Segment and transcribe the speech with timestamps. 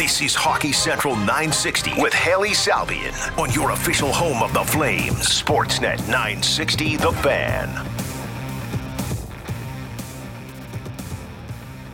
[0.00, 5.28] This is Hockey Central 960 with Hailey Salvian on your official home of the Flames,
[5.28, 7.68] Sportsnet 960 The Fan.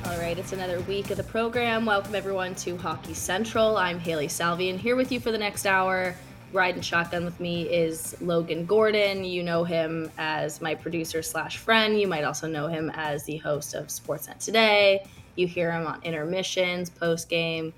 [0.05, 1.85] All right, it's another week of the program.
[1.85, 3.77] Welcome everyone to Hockey Central.
[3.77, 6.15] I'm Hailey Salvian here with you for the next hour.
[6.53, 9.25] Riding shotgun with me is Logan Gordon.
[9.25, 12.01] You know him as my producer slash friend.
[12.01, 15.05] You might also know him as the host of Sportsnet Today.
[15.35, 17.73] You hear him on intermissions, post game.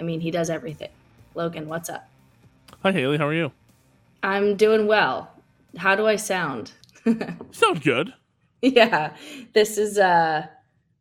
[0.00, 0.88] I mean, he does everything.
[1.34, 2.08] Logan, what's up?
[2.82, 3.18] Hi, Hailey.
[3.18, 3.52] How are you?
[4.22, 5.30] I'm doing well.
[5.76, 6.72] How do I sound?
[7.50, 8.14] Sound good.
[8.62, 9.14] yeah,
[9.52, 10.46] this is uh,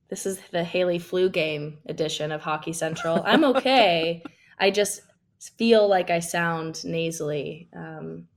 [0.09, 3.23] this is the Hailey flu game edition of Hockey Central.
[3.25, 4.21] I'm okay.
[4.59, 5.01] I just
[5.57, 7.69] feel like I sound nasally.
[7.73, 8.27] Um,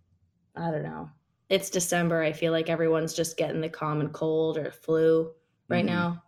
[0.57, 1.11] I don't know.
[1.49, 2.23] It's December.
[2.23, 5.33] I feel like everyone's just getting the common cold or flu
[5.69, 5.95] right mm-hmm.
[5.95, 6.23] now.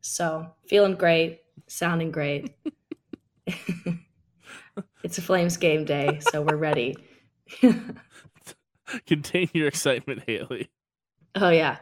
[0.00, 2.54] So feeling great, sounding great.
[5.02, 6.96] it's a Flames game day, so we're ready.
[9.06, 10.70] Contain your excitement, Hailey.
[11.34, 11.78] Oh yeah.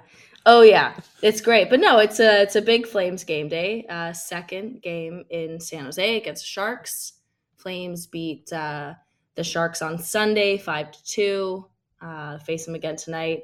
[0.47, 1.69] Oh yeah, it's great.
[1.69, 3.85] But no, it's a it's a big Flames game day.
[3.89, 7.15] Uh, second game in San Jose against Sharks.
[7.57, 8.95] Flames beat uh,
[9.35, 11.67] the Sharks on Sunday, five to two.
[12.01, 13.43] Uh, face them again tonight.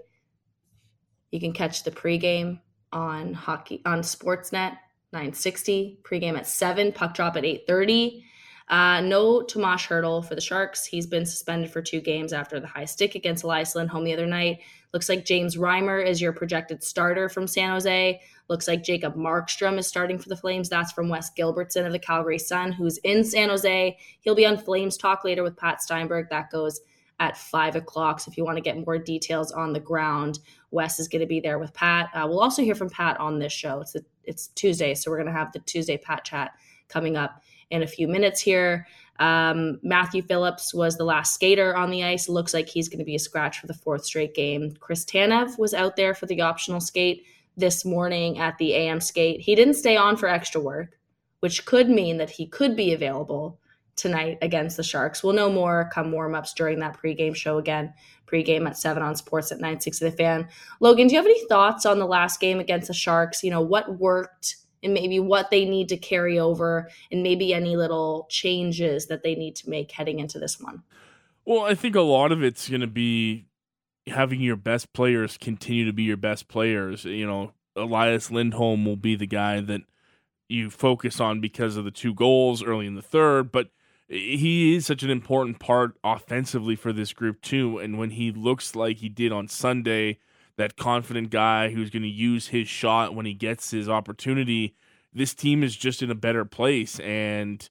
[1.30, 2.60] You can catch the pregame
[2.92, 4.76] on hockey on Sportsnet
[5.14, 6.00] 960.
[6.02, 6.92] Pregame at seven.
[6.92, 8.24] Puck drop at 8:30.
[8.68, 10.86] Uh, no Tomas Hertl for the Sharks.
[10.86, 14.26] He's been suspended for two games after the high stick against Elias Lindholm the other
[14.26, 14.60] night.
[14.94, 18.20] Looks like James Reimer is your projected starter from San Jose.
[18.48, 20.68] Looks like Jacob Markstrom is starting for the Flames.
[20.68, 23.98] That's from Wes Gilbertson of the Calgary Sun, who's in San Jose.
[24.20, 26.30] He'll be on Flames Talk later with Pat Steinberg.
[26.30, 26.80] That goes
[27.20, 28.20] at five o'clock.
[28.20, 30.38] So if you want to get more details on the ground,
[30.74, 32.10] Wes is going to be there with Pat.
[32.12, 33.80] Uh, we'll also hear from Pat on this show.
[33.80, 36.52] It's the, it's Tuesday, so we're going to have the Tuesday Pat chat
[36.88, 38.86] coming up in a few minutes here.
[39.20, 42.28] Um, Matthew Phillips was the last skater on the ice.
[42.28, 44.74] Looks like he's going to be a scratch for the fourth straight game.
[44.80, 47.24] Chris Tanev was out there for the optional skate
[47.56, 49.40] this morning at the AM skate.
[49.40, 50.98] He didn't stay on for extra work,
[51.40, 53.60] which could mean that he could be available
[53.96, 55.22] tonight against the Sharks.
[55.22, 57.92] We'll know more come warm ups during that pregame show again.
[58.26, 60.48] Pregame at 7 on Sportsnet 960 The Fan.
[60.80, 63.44] Logan, do you have any thoughts on the last game against the Sharks?
[63.44, 67.76] You know, what worked and maybe what they need to carry over and maybe any
[67.76, 70.82] little changes that they need to make heading into this one?
[71.44, 73.46] Well, I think a lot of it's going to be
[74.06, 77.04] having your best players continue to be your best players.
[77.04, 79.82] You know, Elias Lindholm will be the guy that
[80.48, 83.70] you focus on because of the two goals early in the third, but
[84.08, 87.78] he is such an important part offensively for this group too.
[87.78, 90.18] And when he looks like he did on Sunday,
[90.56, 94.74] that confident guy who's going to use his shot when he gets his opportunity,
[95.12, 97.00] this team is just in a better place.
[97.00, 97.68] And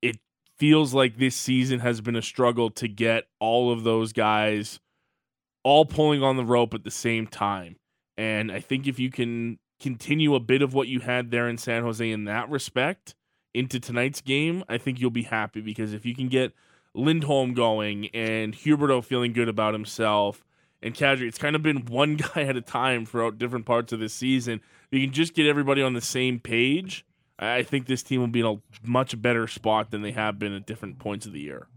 [0.00, 0.18] it
[0.58, 4.78] feels like this season has been a struggle to get all of those guys
[5.64, 7.76] all pulling on the rope at the same time.
[8.16, 11.58] And I think if you can continue a bit of what you had there in
[11.58, 13.14] San Jose in that respect,
[13.54, 16.52] into tonight's game, I think you'll be happy because if you can get
[16.92, 20.44] Lindholm going and Huberdeau feeling good about himself
[20.82, 24.00] and Kadri, it's kind of been one guy at a time throughout different parts of
[24.00, 24.60] this season.
[24.90, 27.06] If you can just get everybody on the same page,
[27.38, 30.52] I think this team will be in a much better spot than they have been
[30.52, 31.68] at different points of the year.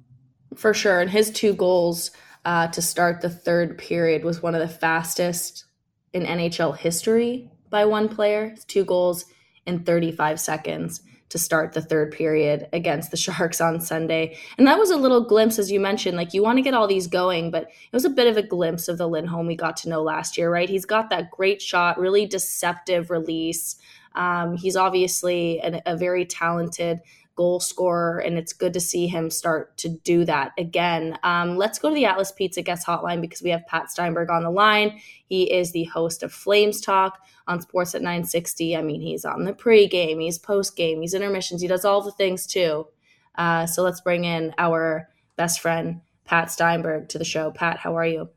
[0.55, 0.99] For sure.
[0.99, 2.11] And his two goals
[2.45, 5.65] uh, to start the third period was one of the fastest
[6.13, 8.55] in NHL history by one player.
[8.67, 9.25] Two goals
[9.65, 14.37] in 35 seconds to start the third period against the Sharks on Sunday.
[14.57, 16.87] And that was a little glimpse, as you mentioned, like you want to get all
[16.87, 19.77] these going, but it was a bit of a glimpse of the Lindholm we got
[19.77, 20.69] to know last year, right?
[20.69, 23.75] He's got that great shot, really deceptive release.
[24.15, 27.01] Um, he's obviously an, a very talented
[27.37, 31.17] goal scorer, and it's good to see him start to do that again.
[31.23, 34.43] Um, let's go to the Atlas Pizza Guest Hotline because we have Pat Steinberg on
[34.43, 34.99] the line.
[35.25, 38.75] He is the host of Flames Talk on Sportsnet 960.
[38.75, 42.45] I mean, he's on the pregame, he's postgame, he's intermissions, he does all the things
[42.45, 42.87] too.
[43.35, 45.07] Uh, so let's bring in our
[45.37, 47.51] best friend, Pat Steinberg, to the show.
[47.51, 48.29] Pat, how are you?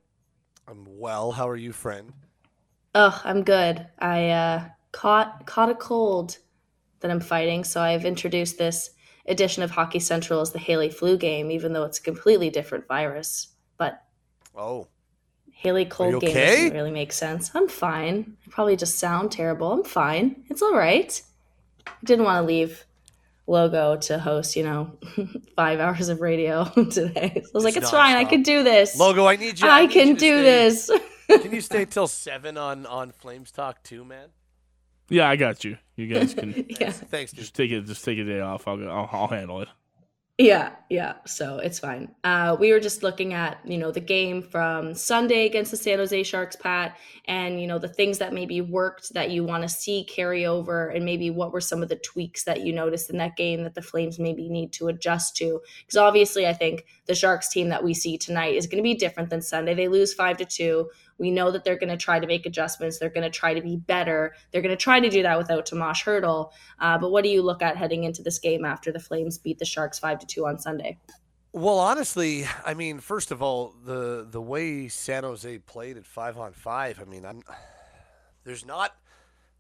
[0.69, 1.33] I'm well.
[1.33, 2.13] How are you, friend?
[2.95, 3.87] Oh, I'm good.
[3.99, 6.39] I uh, caught caught a cold
[7.01, 8.91] that I'm fighting, so I've introduced this
[9.27, 12.87] edition of Hockey Central as the Hailey flu game, even though it's a completely different
[12.87, 13.49] virus.
[13.77, 14.03] But
[14.57, 14.89] oh,
[15.53, 17.51] Hailey cold game doesn't really make sense.
[17.55, 18.37] I'm fine.
[18.47, 19.73] I probably just sound terrible.
[19.73, 20.45] I'm fine.
[20.49, 21.21] It's all right.
[21.87, 22.85] I didn't want to leave
[23.47, 24.93] logo to host, you know,
[25.57, 27.43] five hours of radio today.
[27.45, 28.17] So I was like, it's, it's fine.
[28.17, 28.99] I can do this.
[28.99, 29.69] Logo, I need you.
[29.69, 30.43] I, I need can you do stay.
[30.43, 30.91] this.
[31.43, 34.29] can you stay till seven on on Flames Talk too, man?
[35.11, 35.77] Yeah, I got you.
[35.97, 36.91] You guys can yeah.
[36.91, 37.85] Thanks, just take it.
[37.85, 38.67] Just take a day off.
[38.67, 39.69] I'll I'll, I'll handle it.
[40.41, 41.17] Yeah, yeah.
[41.27, 42.15] So it's fine.
[42.25, 45.99] Uh, we were just looking at you know the game from Sunday against the San
[45.99, 46.97] Jose Sharks, Pat,
[47.27, 50.89] and you know the things that maybe worked that you want to see carry over,
[50.89, 53.75] and maybe what were some of the tweaks that you noticed in that game that
[53.75, 55.61] the Flames maybe need to adjust to.
[55.85, 58.95] Because obviously, I think the Sharks team that we see tonight is going to be
[58.95, 59.75] different than Sunday.
[59.75, 60.89] They lose five to two.
[61.19, 63.01] We know that they're going to try to make adjustments.
[63.01, 64.33] They're going to try to be better.
[64.53, 66.53] They're going to try to do that without Tomas Hertl.
[66.79, 69.59] Uh, but what do you look at heading into this game after the Flames beat
[69.59, 70.99] the Sharks five to two on Sunday?
[71.53, 76.39] Well, honestly, I mean, first of all, the the way San Jose played at five
[76.39, 77.43] on five, I mean, I'm
[78.45, 78.95] there's not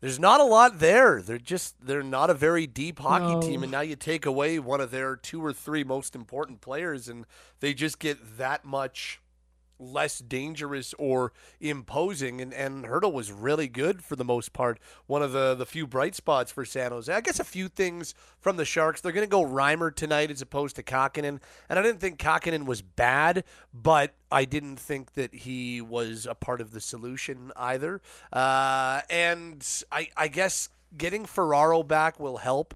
[0.00, 1.20] there's not a lot there.
[1.23, 3.41] They're just they're not a very deep hockey No.
[3.41, 7.08] team, and now you take away one of their two or three most important players,
[7.08, 7.26] and
[7.61, 9.20] they just get that much
[9.80, 12.40] less dangerous or imposing.
[12.40, 14.78] And, and Hertl was really good for the most part.
[15.06, 17.12] One of the, the few bright spots for San Jose.
[17.12, 19.00] I guess a few things from the Sharks.
[19.00, 21.40] They're going to go Reimer tonight as opposed to Kahkonen.
[21.68, 26.34] And I didn't think Kahkonen was bad, but I didn't think that he was a
[26.34, 28.00] part of the solution either.
[28.32, 32.74] Uh, and I, I guess getting Ferraro back will help.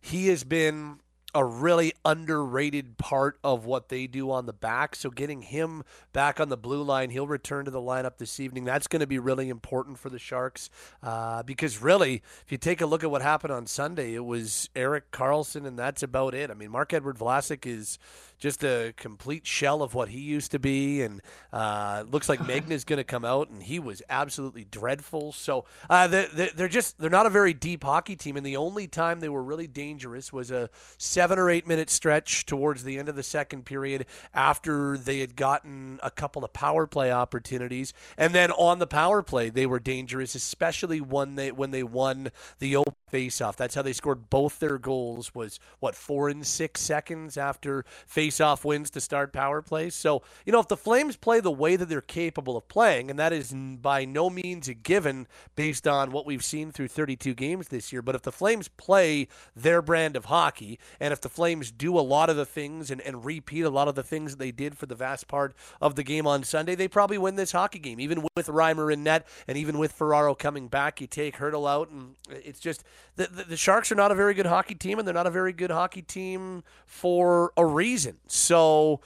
[0.00, 1.00] He has been
[1.34, 4.94] a really underrated part of what they do on the back.
[4.94, 5.82] So getting him
[6.12, 8.64] back on the blue line, he'll return to the lineup this evening.
[8.64, 10.70] That's going to be really important for the Sharks
[11.02, 14.70] uh, because really, if you take a look at what happened on Sunday, it was
[14.76, 16.50] Erik Karlsson, and that's about it.
[16.50, 17.98] I mean, Marc-Edouard Vlasic is
[18.38, 21.20] just a complete shell of what he used to be, and
[21.52, 25.32] uh, looks like Megna's going to come out, and he was absolutely dreadful.
[25.32, 28.86] So uh, they're, they're just they're not a very deep hockey team, and the only
[28.86, 33.08] time they were really dangerous was a seven or eight minute stretch towards the end
[33.08, 38.34] of the second period after they had gotten a couple of power play opportunities, and
[38.34, 42.76] then on the power play they were dangerous, especially when they when they won the
[42.76, 43.56] open face-off.
[43.56, 45.34] That's how they scored both their goals.
[45.34, 47.84] Was what four and six seconds after
[48.24, 49.94] face-off wins to start power plays.
[49.94, 53.18] So you know if the Flames play the way that they're capable of playing, and
[53.18, 55.26] that is by no means a given
[55.56, 58.00] based on what we've seen through 32 games this year.
[58.00, 62.00] But if the Flames play their brand of hockey, and if the Flames do a
[62.00, 64.78] lot of the things and, and repeat a lot of the things that they did
[64.78, 68.00] for the vast part of the game on Sunday, they probably win this hockey game.
[68.00, 71.90] Even with Reimer in net, and even with Ferraro coming back, you take Hertl out,
[71.90, 72.84] and it's just
[73.16, 75.30] the, the, the Sharks are not a very good hockey team, and they're not a
[75.30, 78.13] very good hockey team for a reason.
[78.26, 79.00] So.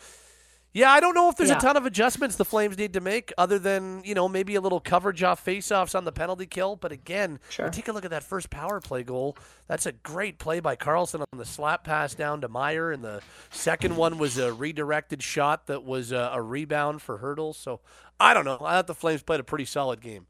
[0.75, 1.57] Yeah, I don't know if there's Yeah.
[1.57, 4.61] a ton of adjustments the Flames need to make other than, you know, maybe a
[4.61, 6.77] little coverage off faceoffs on the penalty kill.
[6.77, 7.71] But again, Sure.
[7.71, 9.37] take a look at that first power play goal.
[9.67, 12.93] That's a great play by Karlsson on the slap pass down to Meier.
[12.93, 17.57] And the second one was a redirected shot that was a, a rebound for Hertl.
[17.57, 17.81] So
[18.21, 18.59] I don't know.
[18.61, 20.27] I thought the Flames played a pretty solid game.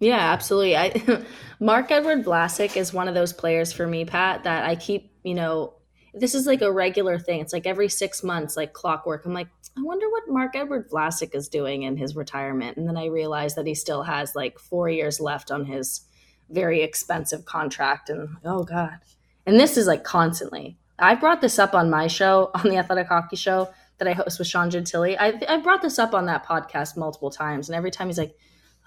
[0.00, 0.76] Yeah, absolutely.
[0.76, 1.24] I
[1.60, 5.74] Marc-Edouard Vlasic is one of those players for me, Pat, that I keep, you know,
[6.14, 7.40] this is like a regular thing.
[7.40, 9.24] It's like every six months, like clockwork.
[9.24, 12.76] I'm like, I wonder what Marc-Edouard Vlasic is doing in his retirement.
[12.76, 16.02] And then I realize that he still has like four years left on his
[16.50, 18.10] very expensive contract.
[18.10, 18.98] And oh God.
[19.46, 20.76] And this is like constantly.
[20.98, 24.38] I brought this up on my show, on the Athletic Hockey Show that I host
[24.38, 25.16] with Sean Gentille.
[25.18, 27.68] I, I brought this up on that podcast multiple times.
[27.68, 28.36] And every time he's like,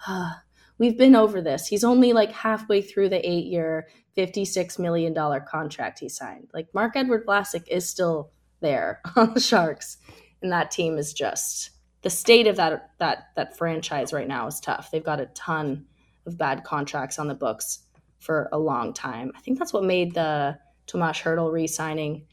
[0.08, 0.42] ah,
[0.78, 1.68] we've been over this.
[1.68, 5.14] He's only like halfway through the eight year, $56 million
[5.48, 6.50] contract he signed.
[6.54, 8.32] Like Marc-Edouard Vlasic is still
[8.62, 9.98] there on the Sharks.
[10.42, 14.60] And that team is just the state of that that that franchise right now is
[14.60, 14.92] tough.
[14.92, 15.86] They've got a ton
[16.28, 17.80] of bad contracts on the books
[18.20, 19.32] for a long time.
[19.36, 20.58] I think that's what made the
[20.88, 22.28] Tomas Hertl re-signing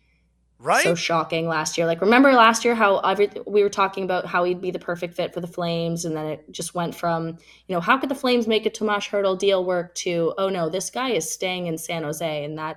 [0.62, 0.82] Right?
[0.84, 1.86] so shocking last year.
[1.86, 5.14] Like, remember last year how every, we were talking about how he'd be the perfect
[5.14, 7.28] fit for the Flames, and then it just went from,
[7.66, 10.68] you know, how could the Flames make a Tomas Hertl deal work to, oh no,
[10.68, 12.76] this guy is staying in San Jose, and that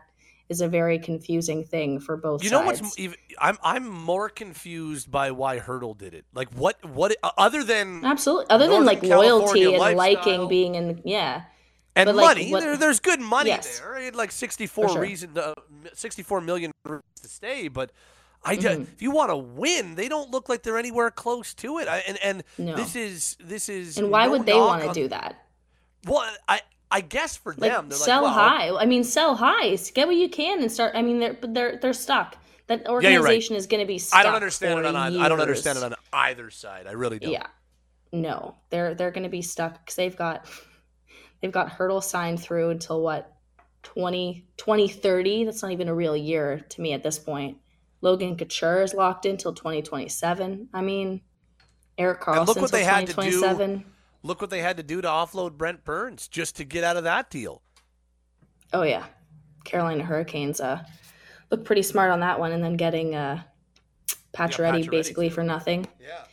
[0.49, 2.81] is a very confusing thing for both You know sides.
[2.81, 6.25] what's even, I'm I'm more confused by why Hertl did it.
[6.35, 9.97] Like what what other than Absolutely, other than Northern like loyalty and lifestyle.
[9.97, 11.45] liking being in, yeah,
[11.95, 12.51] and But, like, money.
[12.51, 13.79] what- there, there's good money Yes.
[13.79, 13.97] there.
[13.97, 15.01] He had like 64 For sure.
[15.01, 15.54] reason, uh,
[15.93, 17.91] 64 million to stay, but.
[18.47, 18.83] I Mhm.
[18.83, 21.87] if you want to win, they don't look like they're anywhere close to it.
[21.87, 22.75] I, and and No.
[22.75, 25.47] this is this is and why no would they want to on- do that?
[26.05, 26.61] Well, I
[26.91, 28.69] I guess for Like them, they're sell like, well, high.
[28.69, 29.75] I mean, sell high.
[29.95, 30.91] Get what you can and start.
[30.95, 32.37] I mean, they're but they're they're stuck.
[32.67, 33.05] That you're right.
[33.17, 34.19] organization is going to be stuck.
[34.19, 36.85] I don't understand it on either, I don't understand it on either side.
[36.85, 37.31] I really don't.
[37.31, 37.47] Yeah.
[38.11, 40.45] No, they're they're going to be stuck because they've got
[41.41, 43.34] they've got Hertl signed through until what
[43.85, 45.45] 20 2030.
[45.45, 47.57] That's not even a real year to me at this point.
[48.01, 50.69] Logan Couture is locked in till 2027.
[50.73, 51.21] I mean,
[51.97, 53.83] Erik And look what they had to do
[54.23, 57.03] Look what they had to do to offload Brent Burns just to get out of
[57.03, 57.61] that deal.
[58.73, 59.05] Oh yeah,
[59.63, 60.83] Carolina Hurricanes uh,
[61.51, 63.43] look pretty smart on that one, and then getting uh,
[64.33, 65.87] Pacioretty, yeah, basically for nothing.
[66.01, 66.23] Yeah.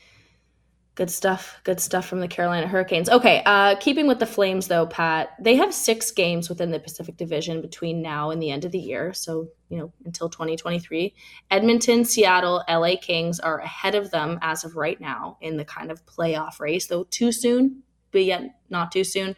[0.94, 1.58] Good stuff.
[1.64, 3.08] Good stuff from the Carolina Hurricanes.
[3.08, 7.16] Okay, uh, keeping with the Flames though, Pat, they have six games within the Pacific
[7.16, 9.14] Division between now and the end of the year.
[9.14, 11.14] So you know until 2023.
[11.50, 15.90] Edmonton, Seattle, LA Kings are ahead of them as of right now in the kind
[15.90, 16.86] of playoff race.
[16.88, 19.34] Though too soon, but yet not too soon.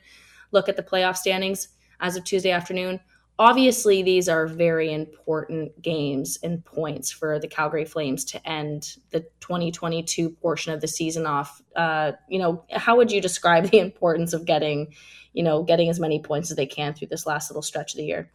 [0.50, 1.68] Look at the playoff standings
[2.00, 2.98] as of Tuesday afternoon
[3.38, 9.20] obviously these are very important games and points for the Calgary Flames to end the
[9.40, 11.60] 2022 portion of the season off.
[11.74, 14.94] Uh, you know, how would you describe the importance of getting,
[15.32, 17.98] you know, getting as many points as they can through this last little stretch of
[17.98, 18.30] the year?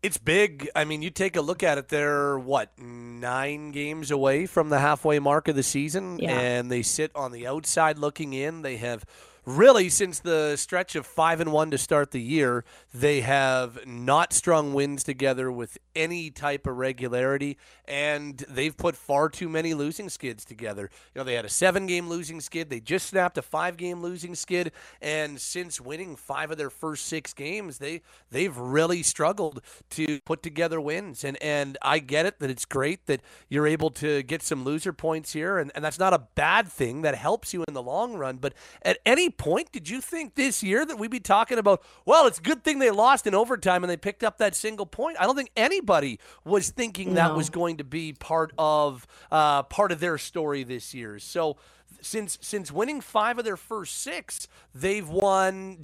[0.00, 0.70] It's big.
[0.76, 1.88] I mean, you take a look at it.
[1.88, 6.38] They're what nine games away from the halfway mark of the season, yeah.
[6.38, 8.62] and they sit on the outside looking in.
[8.62, 9.04] They have
[9.48, 14.32] really since the stretch of five and one to start the year, they have not
[14.32, 20.10] strung wins together with any type of regularity, and they've put far too many losing
[20.10, 20.90] skids together.
[21.14, 24.02] You know, they had a seven game losing skid, they just snapped a five game
[24.02, 29.62] losing skid, and since winning five of their first six games, they they've really struggled
[29.90, 31.24] to put together wins.
[31.24, 34.92] And and I get it that it's great that you're able to get some loser
[34.92, 37.02] points here, and, and that's not a bad thing.
[37.02, 38.36] That helps you in the long run.
[38.36, 38.52] But
[38.82, 42.38] at any point did you think this year that we'd be talking about, well, it's
[42.38, 45.16] a good thing they lost in overtime and they picked up that single point?
[45.18, 47.14] I don't think anybody was thinking no.
[47.14, 51.18] that was going to be part of uh, part of their story this year.
[51.18, 51.56] So
[52.00, 55.78] since since winning five of their first six, they've won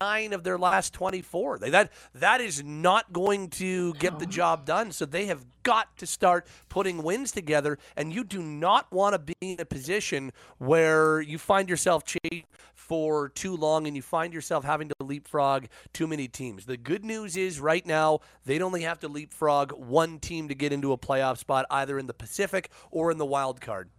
[0.00, 1.58] nine of their last twenty four.
[1.58, 4.92] That that is not going to get the job done.
[4.92, 7.78] So they have got to start putting wins together.
[7.96, 12.44] And you do not want to be in a position where you find yourself chasing
[12.88, 16.64] for too long and you find yourself having to leapfrog too many teams.
[16.64, 20.72] The good news is right now they'd only have to leapfrog one team to get
[20.72, 23.90] into a playoff spot, either in the Pacific or in the wild card.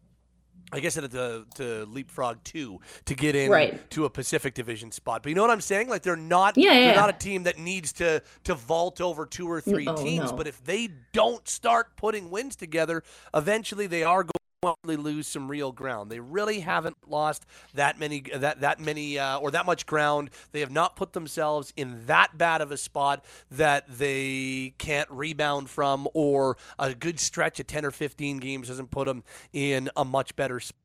[0.72, 3.90] I guess it had to, to leapfrog two to get in right.
[3.92, 5.24] to a Pacific Division spot.
[5.24, 5.90] But you know what I'm saying?
[5.90, 9.50] Like they're not yeah, they're not a team that needs to to vault over two
[9.50, 10.30] or three oh, teams.
[10.32, 10.38] No.
[10.38, 13.04] But if they don't start putting wins together,
[13.34, 14.24] eventually they are
[14.62, 16.12] going lose some real ground.
[16.12, 20.32] They really haven't lost that many that that many uh, or that much ground.
[20.52, 25.70] They have not put themselves in that bad of a spot that they can't rebound
[25.70, 29.24] from, or a good stretch of ten or fifteen games doesn't put them
[29.54, 30.60] in a much better.
[30.60, 30.76] spot.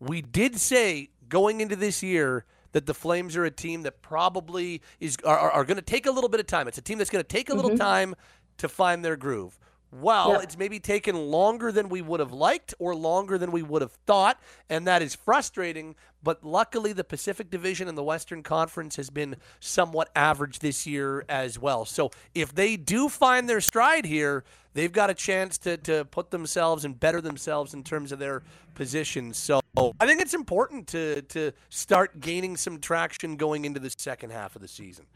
[0.00, 4.80] We did say going into this year that the Flames are a team that probably
[4.98, 6.68] is are, are, are going to take a little bit of time.
[6.68, 7.80] It's a team that's going to take a little mm-hmm.
[7.80, 8.14] time
[8.58, 9.58] to find their groove.
[9.90, 10.42] Well, yep.
[10.42, 13.92] it's maybe taken longer than we would have liked or longer than we would have
[14.06, 15.94] thought, and that is frustrating.
[16.22, 21.24] But luckily, the Pacific Division and the Western Conference has been somewhat average this year
[21.28, 21.84] as well.
[21.84, 26.30] So if they do find their stride here, they've got a chance to, to put
[26.30, 28.42] themselves and better themselves in terms of their
[28.74, 29.32] position.
[29.32, 29.60] So
[30.00, 34.54] I think it's important to, to start gaining some traction going into the second half
[34.54, 35.06] of the season.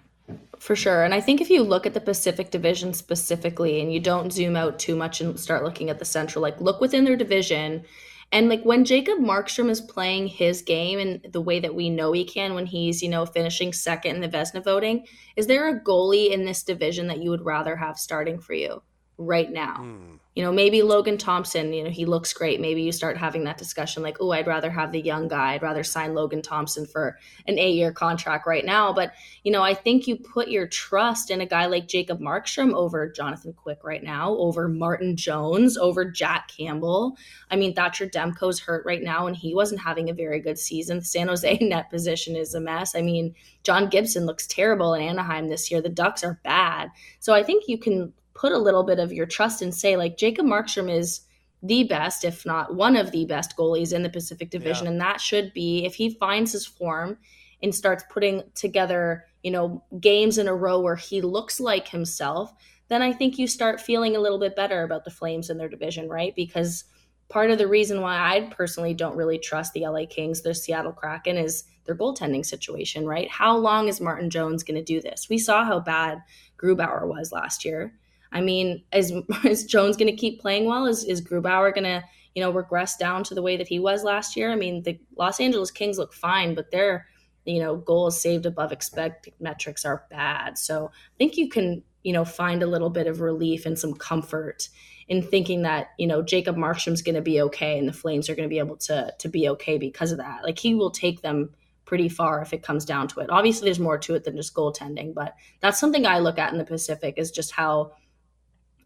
[0.59, 1.03] For sure.
[1.03, 4.55] And I think if you look at the Pacific Division specifically and you don't zoom
[4.55, 7.83] out too much and start looking at the Central, like look within their division.
[8.31, 12.13] And like when Jacob Markstrom is playing his game and the way that we know
[12.13, 15.81] he can when he's, you know, finishing second in the Vezina voting, is there a
[15.81, 18.83] goalie in this division that you would rather have starting for you
[19.25, 19.77] right now?
[19.81, 22.59] Mm you know, maybe Logan Thompson, you know, he looks great.
[22.59, 25.53] Maybe you start having that discussion like, oh, I'd rather have the young guy.
[25.53, 28.95] I'd rather sign Logan Thompson for an eight year contract right now.
[28.95, 29.13] But,
[29.45, 33.11] you know, I think you put your trust in a guy like Jacob Markstrom over
[33.11, 37.19] Jonathan Quick right now, over Martin Jones, over Jack Campbell.
[37.51, 41.01] I mean, Thatcher Demko's hurt right now and he wasn't having a very good season.
[41.01, 42.97] The San Jose net position is a mess.
[42.97, 45.83] I mean, John Gibson looks terrible in Anaheim this year.
[45.83, 46.89] The Ducks are bad.
[47.21, 50.17] So I think you can put a little bit of your trust and say like
[50.17, 51.23] Jacob Markstrom is
[51.63, 54.93] the best, if not one of the best goalies in the Pacific Division, yeah.
[54.93, 57.19] and that should be if he finds his form
[57.63, 62.53] and starts putting together, you know, games in a row where he looks like himself,
[62.89, 65.69] then I think you start feeling a little bit better about the Flames in their
[65.69, 66.35] division, right?
[66.35, 66.85] Because
[67.29, 70.93] part of the reason why I personally don't really trust the LA Kings, the Seattle
[70.93, 73.31] Kraken, is their goaltending situation, right?
[73.31, 75.29] How long is Martin Jones going to do this?
[75.31, 76.19] We saw how bad
[76.63, 77.95] Grubauer was last year.
[78.33, 79.13] I mean, is
[79.45, 80.87] is Jones going to keep playing well?
[80.87, 82.03] Is is Grubauer going to
[82.35, 84.51] you know regress down to the way that he was last year?
[84.51, 87.07] I mean, the Los Angeles Kings look fine, but their
[87.45, 90.59] you know goals saved above expected metrics are bad.
[90.59, 93.95] So I think you can you know find a little bit of relief and some
[93.95, 94.69] comfort
[95.09, 98.35] in thinking that you know Jacob Markstrom's going to be okay and the Flames are
[98.35, 100.43] going to be able to to be okay because of that.
[100.43, 101.51] Like he will take them
[101.85, 103.29] pretty far if it comes down to it.
[103.29, 106.59] Obviously, there's more to it than just goaltending, but that's something I look at in
[106.59, 107.93] the Pacific is just how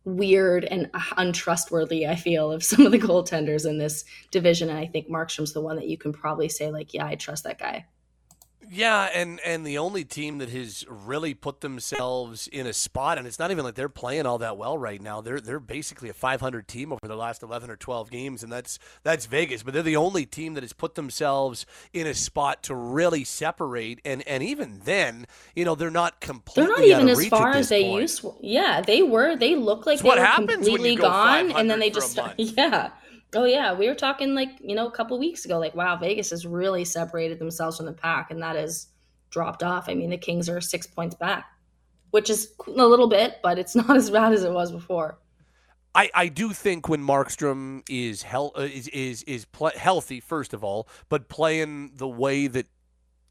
[0.07, 4.71] weird and untrustworthy I feel of some of the goaltenders in this division.
[4.71, 7.45] And I think Markstrom's the one that you can probably say, like, yeah, I trust
[7.45, 7.87] that guy.
[8.70, 13.26] Yeah, and and the only team that has really put themselves in a spot, and
[13.26, 15.20] it's not even like they're playing all that well right now.
[15.20, 18.78] They're they're basically a 500 team over the last 11 or 12 games, and that's
[19.02, 19.62] that's Vegas.
[19.62, 24.00] But they're the only team that has put themselves in a spot to really separate.
[24.04, 26.75] And and even then, you know, they're not completely.
[26.75, 28.02] They're not even as far as they point.
[28.02, 28.25] used.
[28.40, 29.37] Yeah, they were.
[29.37, 31.90] They look like It's they were happens when you completely go gone, and then they
[31.90, 32.90] just yeah.
[33.37, 36.31] Oh yeah, we were talking like you know a couple weeks ago, like wow, Vegas
[36.31, 38.88] has really separated themselves from the pack, and that has
[39.31, 39.88] dropped off.
[39.88, 41.45] I mean, the Kings are six points back,
[42.11, 45.19] which is a little bit, but it's not as bad as it was before.
[45.95, 50.64] I, I do think when Markstrom is hel- uh, is is is healthy first of
[50.64, 52.66] all, but playing the way that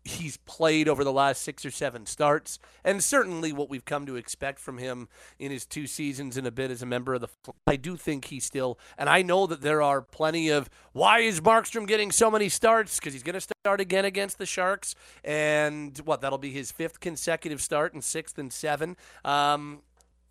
[0.05, 4.15] he's played over the last six or seven starts, and certainly what we've come to
[4.15, 5.09] expect from him
[5.39, 7.27] in his two seasons and a bit as a member of the.
[7.67, 11.41] I do think he's still, and I know that there are plenty of why is
[11.41, 15.97] Markstrom getting so many starts because he's going to start again against the Sharks, and
[16.05, 18.95] what that'll be his fifth consecutive start and sixth and seven.
[19.25, 19.81] Um,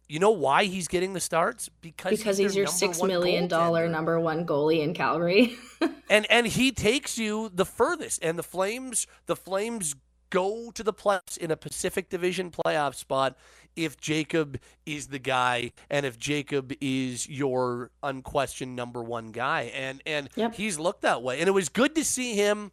[0.08, 1.68] you know why he's getting the starts?
[1.80, 5.56] Because Because he's their your six million dollar number one goalie in Calgary.
[6.11, 8.23] and and he takes you the furthest.
[8.23, 9.94] And the Flames, the Flames
[10.30, 13.37] go to the playoffs in a Pacific Division playoff spot
[13.76, 19.62] if Jacob is the guy, and if Jacob is your unquestioned number one guy.
[19.75, 20.54] And and Yep.
[20.54, 22.73] he's looked that way, and it was good to see him.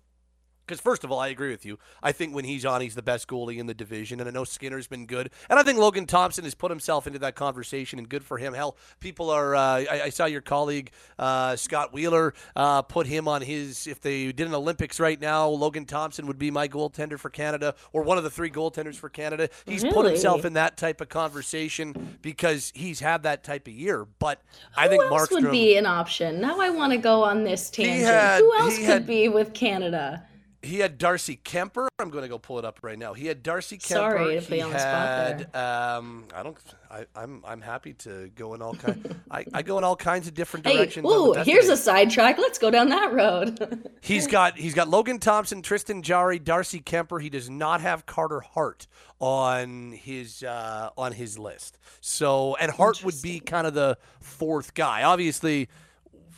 [0.65, 1.79] Because first of all, I agree with you.
[2.01, 4.43] I think when he's on, he's the best goalie in the division, and I know
[4.45, 8.07] Skinner's been good, and I think Logan Thompson has put himself into that conversation, and
[8.07, 8.53] good for him.
[8.53, 9.55] Hell, people are.
[9.55, 13.85] Uh, I, I saw your colleague uh, Scott Wheeler uh, put him on his.
[13.87, 17.75] If they did an Olympics right now, Logan Thompson would be my goaltender for Canada,
[17.91, 19.49] or one of the three goaltenders for Canada.
[19.65, 24.05] He's put himself in that type of conversation because he's had that type of year.
[24.19, 24.41] But
[24.77, 26.39] I Who think else would be an option?
[26.39, 28.05] Now I want to go on this tangent.
[28.05, 30.23] had- Who else could had- be with Canada?
[30.63, 31.87] He had Darcy Kuemper.
[31.97, 33.13] I'm going to go pull it up right now.
[33.13, 33.87] He had Darcy Kuemper.
[33.87, 36.57] Sorry to he you on the spot had, Um, I don't.
[36.89, 37.43] I, I'm.
[37.45, 39.15] I'm happy to go in all kind.
[39.31, 41.05] I, I go in all kinds of different directions.
[41.05, 42.37] on ooh, here's a sidetrack.
[42.37, 43.89] Let's go down that road.
[44.01, 44.57] He's got.
[44.57, 47.21] He's got Logan Thompson, Tristan Jarry, Darcy Kuemper.
[47.21, 48.87] He does not have Carter Hart
[49.19, 51.79] on his uh, on his list.
[52.01, 55.03] So, and Hart would be kind of the fourth guy.
[55.03, 55.69] Obviously.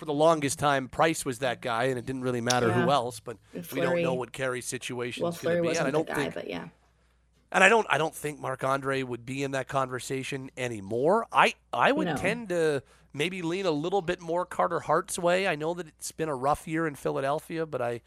[0.03, 3.21] For the longest time, Price was that guy, and it didn't really matter who else.
[3.21, 5.77] But And we don't know what Carey's situation well, is going to Fleury be.
[5.77, 6.67] And I don't guy, think but yeah.
[7.53, 11.25] and I don't I don't think Marc Andre would be in that conversation anymore.
[11.31, 12.17] I I would No.
[12.17, 15.47] tend to maybe lean a little bit more Carter Hart's way.
[15.47, 18.01] I know that it's been a rough year in Philadelphia, but I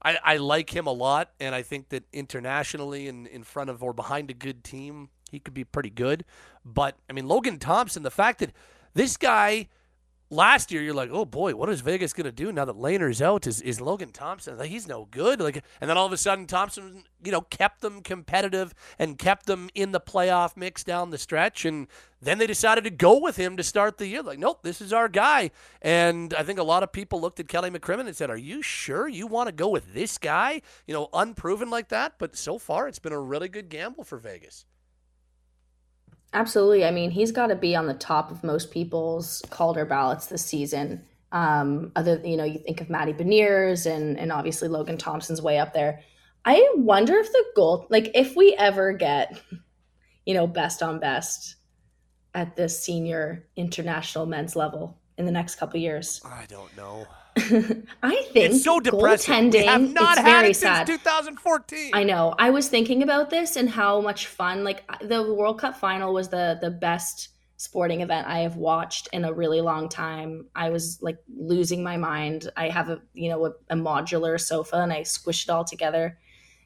[0.00, 3.82] I, I like him a lot, and I think that internationally and in front of
[3.82, 6.24] or behind a good team, he could be pretty good.
[6.64, 8.52] But I mean, Logan Thompson, the fact that
[8.94, 9.66] this guy
[10.32, 13.20] last year you're like, oh boy, what is Vegas going to do now that Lehner's
[13.20, 13.46] out?
[13.46, 14.58] Is is Logan Thompson?
[14.58, 15.40] Like, he's no good.
[15.40, 19.46] Like, and then all of a sudden Thompson, you know, kept them competitive and kept
[19.46, 21.86] them in the playoff mix down the stretch, and
[22.20, 24.22] then they decided to go with him to start the year.
[24.22, 25.50] Like, nope, this is our guy.
[25.82, 28.62] And I think a lot of people looked at Kelly McCrimmon and said, "Are you
[28.62, 30.62] sure you want to go with this guy?
[30.86, 34.18] You know, unproven like that." But so far, it's been a really good gamble for
[34.18, 34.64] Vegas.
[36.34, 36.84] Absolutely.
[36.84, 40.44] I mean, he's got to be on the top of most people's Calder ballots this
[40.44, 41.04] season.
[41.30, 45.58] Um, other, you know, you think of Matty Beniers and and obviously Logan Thompson's way
[45.58, 46.00] up there.
[46.44, 49.40] I wonder if the goal, like, if we ever get,
[50.26, 51.56] you know, best on best
[52.34, 56.20] at this senior international men's level in the next couple years.
[56.24, 57.06] I don't know.
[58.02, 59.50] I think It's so depressing.
[59.50, 60.86] We Goaltending, have not it's had very it since sad.
[60.86, 61.90] 2014.
[61.94, 62.34] I know.
[62.38, 66.28] I was thinking about this and how much fun like the World Cup final was
[66.28, 70.46] the the best sporting event I have watched in a really long time.
[70.54, 72.50] I was like losing my mind.
[72.56, 76.18] I have a you know a, a modular sofa and I squished it all together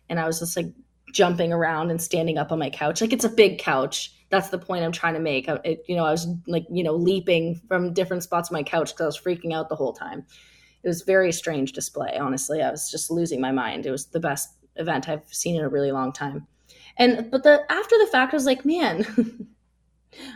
[0.08, 0.72] and I was just like
[1.12, 3.00] jumping around and standing up on my couch.
[3.00, 4.12] Like it's a big couch.
[4.28, 5.48] That's the point I'm trying to make.
[5.48, 8.64] I- It, you know, I was like, you know, leaping from different spots of my
[8.64, 10.26] couch because I was freaking out the whole time.
[10.86, 12.62] It was very strange display, honestly.
[12.62, 13.86] I was just losing my mind.
[13.86, 16.46] It was the best event I've seen in a really long time.
[16.96, 19.04] And but the after the fact I was like, man,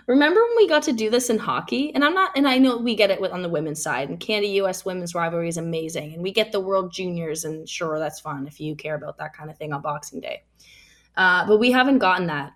[0.09, 1.95] remember when we got to do this in hockey?
[1.95, 4.19] And I'm not and I know we get it with, on the women's side and
[4.19, 8.19] Canada US women's rivalry is amazing and we get the World Juniors and sure that's
[8.19, 10.43] fun if you care about that kind of thing on Boxing Day.
[11.17, 12.55] Uh, but we haven't gotten that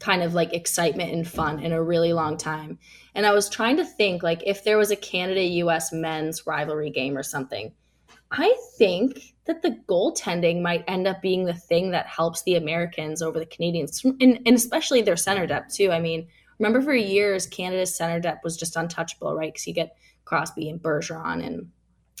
[0.00, 2.78] kind of like excitement and fun in a really long time.
[3.14, 6.90] And I was trying to think like if there was a Canada US men's rivalry
[6.90, 7.72] game or something.
[8.30, 13.22] I think that the goaltending might end up being the thing that helps the Americans
[13.22, 15.90] over the Canadians, and, and especially their center depth too.
[15.90, 19.52] I mean, remember for years Canada's center depth was just untouchable, right?
[19.52, 21.70] Because you get Crosby and Bergeron, and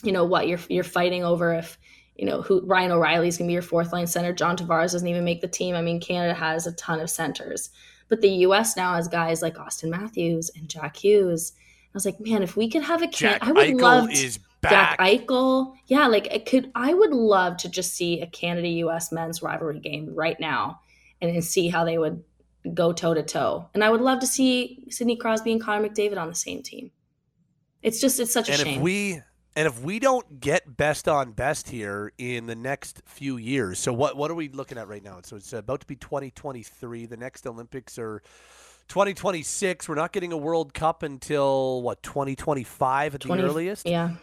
[0.02, 1.78] you know what you're you're fighting over if
[2.18, 4.32] you know who Ryan O'Reilly is gonna be your fourth line center.
[4.32, 5.74] John Tavares doesn't even make the team.
[5.74, 7.70] I mean, Canada has a ton of centers,
[8.08, 8.76] but the U.S.
[8.76, 11.52] now has guys like Auston Matthews and Jack Hughes.
[11.56, 14.38] I was like, man, if we could have a can, I would Eichel love is
[14.62, 14.98] Jack.
[14.98, 15.74] Eichel.
[15.86, 16.70] Yeah, like it could.
[16.74, 19.12] I would love to just see a Canada U.S.
[19.12, 20.80] men's rivalry game right now
[21.20, 22.22] and, and see how they would
[22.74, 23.68] go toe to toe.
[23.74, 26.90] And I would love to see Sidney Crosby and Connor McDavid on the same team.
[27.82, 28.76] It's just it's such a and shame.
[28.78, 29.20] if we
[29.56, 33.92] and if we don't get best on best here in the next few years, so
[33.92, 35.18] what what are we looking at right now?
[35.22, 37.06] So it's about to be 2023.
[37.06, 38.22] The next Olympics are
[38.88, 39.88] 2026.
[39.88, 43.86] We're not getting a World Cup until what 2025 at 20 the earliest.
[43.86, 44.14] Yeah.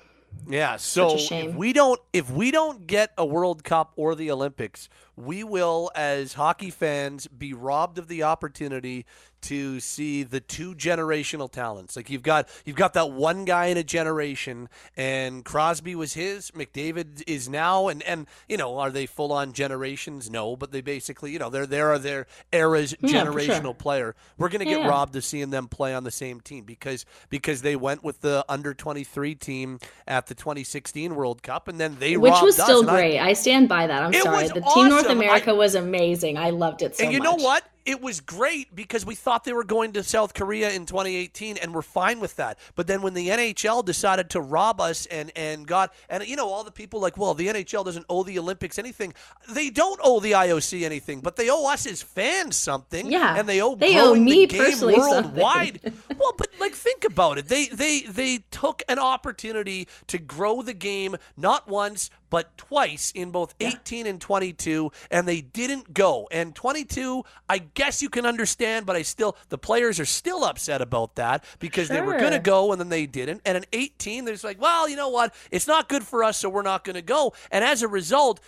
[0.47, 4.89] Yeah, so if we don't if we don't get a World Cup or the Olympics,
[5.15, 9.05] we will as hockey fans be robbed of the opportunity
[9.45, 11.95] to see the two generational talents.
[11.95, 16.51] Like you've got you've got that one guy in a generation and Crosby was his,
[16.51, 20.29] McDavid is now and and you know, are they full on generations?
[20.29, 23.73] No, but they basically, you know, they're there are their era's Yeah, generational sure.
[23.73, 24.15] player.
[24.37, 24.87] We're going to get Yeah.
[24.87, 28.45] robbed of seeing them play on the same team because because they went with the
[28.49, 32.89] under 23 team at the 2016 World Cup and then they Which was still And
[32.89, 33.19] I- great.
[33.19, 34.03] I, stand by that.
[34.03, 34.47] I'm sorry.
[34.47, 35.05] The Team North.
[35.09, 36.37] America I- was amazing.
[36.37, 37.05] I loved it so much.
[37.05, 37.37] and you much.
[37.39, 37.63] know what?
[37.85, 41.73] It was great because we thought they were going to South Korea in 2018, and
[41.73, 42.57] we're fine with that.
[42.73, 46.49] But then when the NHL decided to rob us and and got and you know
[46.49, 49.13] all the people like, well, the NHL doesn't owe the Olympics anything.
[49.49, 53.11] They don't owe the IOC anything, but they owe us as fans something.
[53.11, 53.37] Yeah.
[53.37, 55.79] and they owe They owe me the game personally worldwide.
[56.17, 57.47] well, but like think about it.
[57.47, 63.31] They they they took an opportunity to grow the game not once but twice in
[63.31, 66.27] both 18 and 22 and they didn't go.
[66.31, 70.81] And 22, I guess you can understand, but I still the players are still upset
[70.81, 73.41] about that because they were going to go and then they didn't.
[73.45, 75.35] And in 18, they're just like, "Well, you know what?
[75.51, 78.39] It's not good for us, so we're not going to go." And as a result,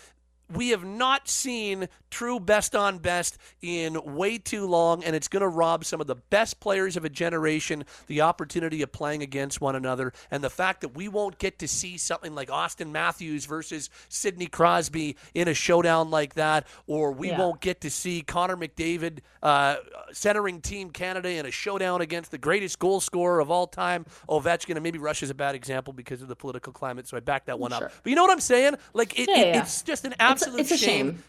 [0.53, 5.41] we have not seen true best on best in way too long, and it's going
[5.41, 9.60] to rob some of the best players of a generation the opportunity of playing against
[9.60, 10.13] one another.
[10.31, 14.47] And the fact that we won't get to see something like Auston Matthews versus Sidney
[14.47, 17.39] Crosby in a showdown like that, or we Yeah.
[17.39, 19.77] won't get to see Connor McDavid uh,
[20.13, 24.75] centering Team Canada in a showdown against the greatest goal scorer of all time, Ovechkin.
[24.75, 27.60] And maybe Russia's a bad example because of the political climate, so I backed that
[27.60, 27.86] one Sure.
[27.88, 27.91] up.
[28.03, 28.75] But you know what I'm saying?
[28.93, 29.62] Like, it, Yeah, it- yeah.
[29.62, 31.23] it's just an It's a, absolute it's a shame.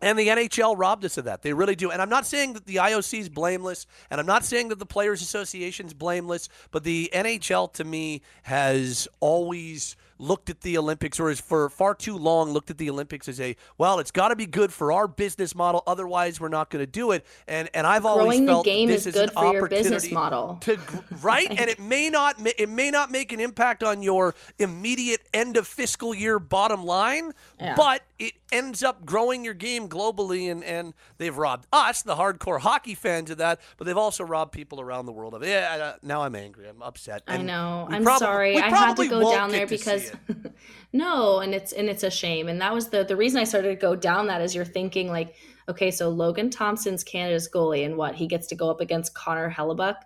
[0.00, 1.42] and the NHL robbed us of that.
[1.42, 1.90] They really do.
[1.90, 4.86] And I'm not saying that the IOC is blameless, and I'm not saying that the
[4.86, 11.20] Players Association is blameless, but the NHL to me has always looked at the Olympics,
[11.20, 14.28] or has for far too long looked at the Olympics as a well, it's got
[14.28, 17.24] to be good for our business model, otherwise we're not going to do it.
[17.46, 20.58] And and I've always Growing the felt game this is good for your business model.
[20.62, 20.78] to
[21.22, 25.56] right, and it may not it may not make an impact on your immediate end
[25.56, 27.74] of fiscal year bottom line, Yeah.
[27.76, 32.60] but it ends up growing your game globally, and, and they've robbed us, the hardcore
[32.60, 33.60] hockey fans, of that.
[33.76, 35.48] But they've also robbed people around the world of it.
[35.48, 36.68] Yeah, now I'm angry.
[36.68, 37.22] I'm upset.
[37.26, 37.86] I know.
[37.90, 38.56] I'm sorry.
[38.58, 40.52] I had to go down there because it.
[40.92, 42.48] no, and it's and it's a shame.
[42.48, 45.08] And that was the the reason I started to go down that is you're thinking
[45.08, 45.34] like,
[45.68, 49.50] okay, so Logan Thompson's Canada's goalie, and what he gets to go up against Connor
[49.50, 49.96] Hellebuyck.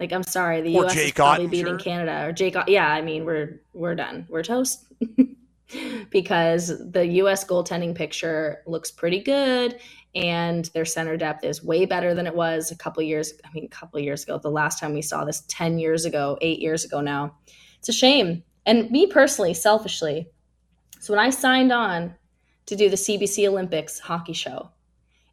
[0.00, 0.96] Like, I'm sorry, the Or U.S.
[0.96, 1.50] is probably Oettinger.
[1.50, 2.56] beating Canada or Jake.
[2.66, 4.26] Yeah, I mean, we're we're done.
[4.28, 4.84] We're toast.
[6.10, 9.78] because the US goaltending picture looks pretty good
[10.14, 13.64] and their center depth is way better than it was a couple years I mean
[13.64, 16.84] a couple years ago the last time we saw this 10 years ago 8 years
[16.84, 17.36] ago now
[17.78, 20.28] it's a shame and me personally selfishly
[21.00, 22.14] so when I signed on
[22.66, 24.70] to do the CBC Olympics hockey show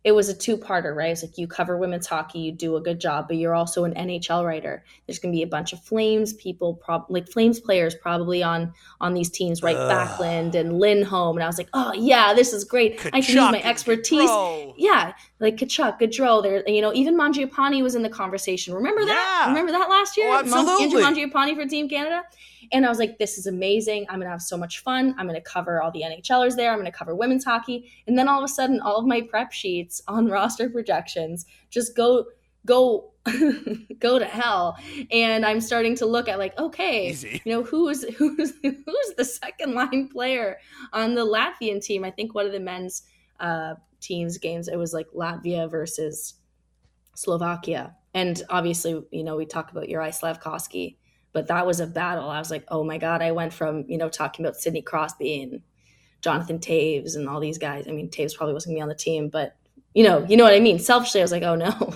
[0.03, 1.11] it was a two-parter right?
[1.11, 3.93] It's like you cover women's hockey you do a good job but you're also an
[3.93, 4.83] NHL writer.
[5.05, 8.73] There's going to be a bunch of flames people prob- like flames players probably on
[9.01, 9.75] on these teams right?
[9.75, 9.91] Ugh.
[9.91, 11.35] Backlund and Lindholm.
[11.35, 13.05] And I was like oh yeah this is great.
[13.07, 14.29] I can use my expertise.
[14.29, 14.73] Gaudreau.
[14.77, 18.73] yeah, like Tkachuk, Gaudreau, there, you know, even Mangiapane was in the conversation.
[18.73, 19.43] Remember that?
[19.45, 19.49] Yeah.
[19.49, 20.29] Remember that last year?
[20.29, 21.01] Oh, absolutely.
[21.01, 22.23] Andrew Mangiapane for Team Canada.
[22.71, 24.05] And I was like, this is amazing.
[24.09, 25.15] I'm gonna have so much fun.
[25.17, 26.71] I'm gonna cover all the NHLers there.
[26.71, 27.89] I'm gonna cover women's hockey.
[28.05, 31.95] And then all of a sudden, all of my prep sheets on roster projections just
[31.95, 32.25] go
[32.65, 33.11] go
[33.99, 34.77] go to hell.
[35.11, 37.41] And I'm starting to look at like, okay, Easy.
[37.45, 40.57] you know, who's who's who's the second line player
[40.91, 42.03] on the Latvian team?
[42.03, 43.03] I think one of the men's
[43.39, 46.35] uh, teams games it was like Latvia versus
[47.15, 50.95] Slovakia, and obviously, you know, we talk about Uri Slafkovsky,
[51.33, 52.29] but that was a battle.
[52.29, 55.41] I was like, oh my god, I went from you know talking about Sidney Crosby
[55.41, 55.61] and
[56.21, 57.87] Jonathan Toews and all these guys.
[57.87, 59.55] I mean, Toews probably wasn't gonna be on the team, but
[59.93, 60.79] you know, you know what I mean.
[60.79, 61.93] Selfishly, I was like, oh no,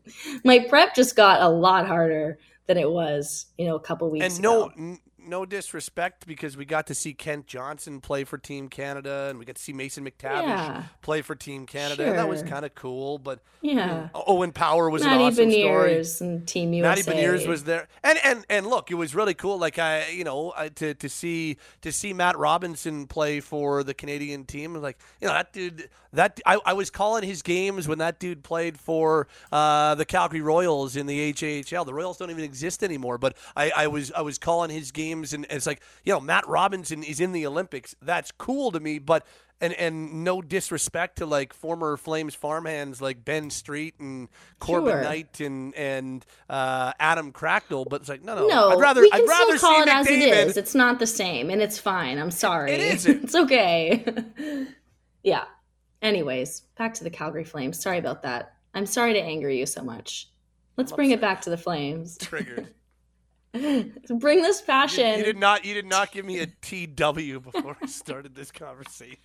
[0.44, 4.34] my prep just got a lot harder than it was, you know, a couple weeks
[4.34, 4.98] and no, ago.
[5.26, 9.44] No disrespect because we got to see Kent Johnson play for Team Canada and we
[9.44, 10.82] got to see Mason McTavish Yeah.
[11.02, 12.04] play for Team Canada.
[12.06, 13.18] And that was kind of cool.
[13.18, 14.08] But Yeah.
[14.14, 16.04] Owen Power was Matty an awesome story.
[16.20, 17.12] And Team Matty USA.
[17.12, 19.58] Beniers was there, and and and look, it was really cool.
[19.58, 23.94] Like I, you know, I, to to see to see Matt Robinson play for the
[23.94, 24.74] Canadian team.
[24.74, 25.88] Like you know, that dude.
[26.12, 30.40] That I, I was calling his games when that dude played for uh, the Calgary
[30.40, 31.84] Royals in the HHL.
[31.84, 35.15] The Royals don't even exist anymore, but I, I was I was calling his games,
[35.32, 37.94] and it's like you know, Matt Robinson is in the Olympics.
[38.02, 39.26] That's cool to me, but
[39.60, 45.02] and and no disrespect to like former Flames farmhands like Ben Street and Corbin Sure.
[45.02, 49.10] Knight and and uh, Adam Cracknell, but it's like no, no, No, I'd rather we
[49.10, 50.46] can I'd rather still call see it as it McDavid.
[50.46, 50.56] is.
[50.58, 52.18] It's not the same, and it's fine.
[52.18, 52.72] I'm sorry.
[52.72, 53.24] It isn't.
[53.24, 54.04] it's okay.
[55.22, 55.44] yeah.
[56.02, 57.80] Anyways, back to the Calgary Flames.
[57.80, 58.52] Sorry about that.
[58.74, 60.28] I'm sorry to anger you so much.
[60.76, 62.18] Let's bring it back to the Flames.
[62.18, 62.68] Triggered.
[64.18, 65.18] bring this You, passion.
[65.18, 69.16] you did not you did not give me a TW before we started this conversation.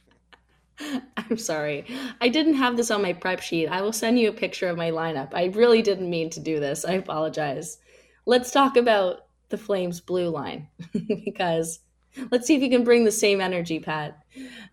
[1.18, 1.86] I'm sorry.
[2.22, 3.68] I didn't have this on my prep sheet.
[3.68, 5.30] I will send you a picture of my lineup.
[5.34, 6.86] I really didn't mean to do this.
[6.86, 7.78] I apologize.
[8.26, 10.68] Let's talk about the Flames blue line
[11.26, 11.80] because
[12.32, 14.18] let's see if you can bring the same energy, Pat.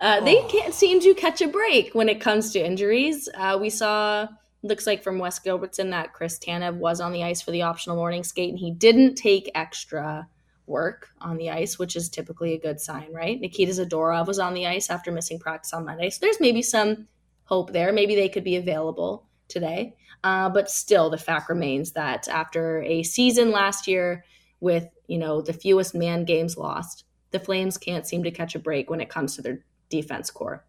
[0.01, 0.49] Uh, they Oh.
[0.49, 3.29] can't seem to catch a break when it comes to injuries.
[3.35, 4.29] Uh, we saw,
[4.63, 7.97] looks like from Wes Gilbertson, that Chris Tanev was on the ice for the optional
[7.97, 10.29] morning skate and he didn't take extra
[10.67, 13.41] work on the ice, which is typically a good sign, right?
[13.41, 16.11] Nikita Zadorov was on the ice after missing practice on Monday.
[16.11, 17.09] So there's maybe some
[17.45, 17.93] hope there.
[17.93, 19.97] Maybe they could be available today.
[20.23, 24.25] Uh, but still, the fact remains that after a season last year
[24.61, 28.59] with, you know, the fewest man games lost, the Flames can't seem to catch a
[28.59, 30.65] break when it comes to their defense core.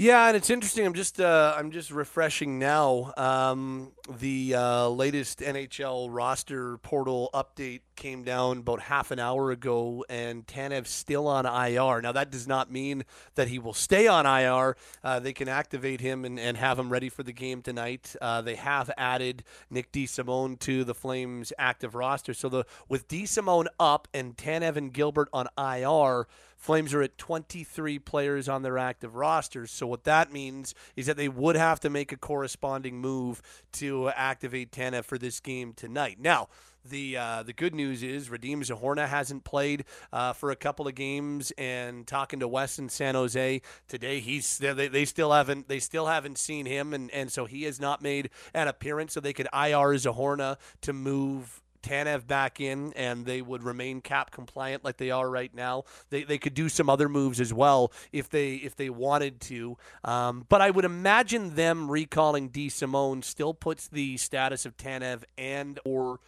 [0.00, 0.86] Yeah, and it's interesting.
[0.86, 3.12] I'm just uh, I'm just refreshing now.
[3.18, 10.04] Um, the uh, latest NHL roster portal update came down about half an hour ago,
[10.08, 12.00] and Tanev's still on IR.
[12.00, 14.74] Now that does not mean that he will stay on IR.
[15.04, 18.16] Uh, they can activate him and, and have him ready for the game tonight.
[18.20, 22.32] Uh, they have added Nick DeSimone to the Flames active roster.
[22.32, 26.26] So the with DeSimone up and Tanev and Gilbert on IR.
[26.56, 29.70] Flames are at 23 players on their active rosters.
[29.70, 33.40] So what that means is that they would have to make a corresponding move
[33.72, 36.18] to activate Tanev for this game tonight.
[36.20, 36.48] Now,
[36.84, 40.94] the uh, the good news is Radim Zohorna hasn't played uh, for a couple of
[40.94, 45.78] games, and talking to Wes in San Jose today, he's they, they still haven't they
[45.78, 49.12] still haven't seen him, and, and so he has not made an appearance.
[49.14, 54.30] So they could IR Zohorna to move Tanev back in and they would remain cap
[54.30, 55.84] compliant like they are right now.
[56.10, 59.76] They, they could do some other moves as well if they if they wanted to.
[60.04, 65.78] Um, but I would imagine them recalling DeSimone still puts the status of Tanev and
[65.84, 66.20] or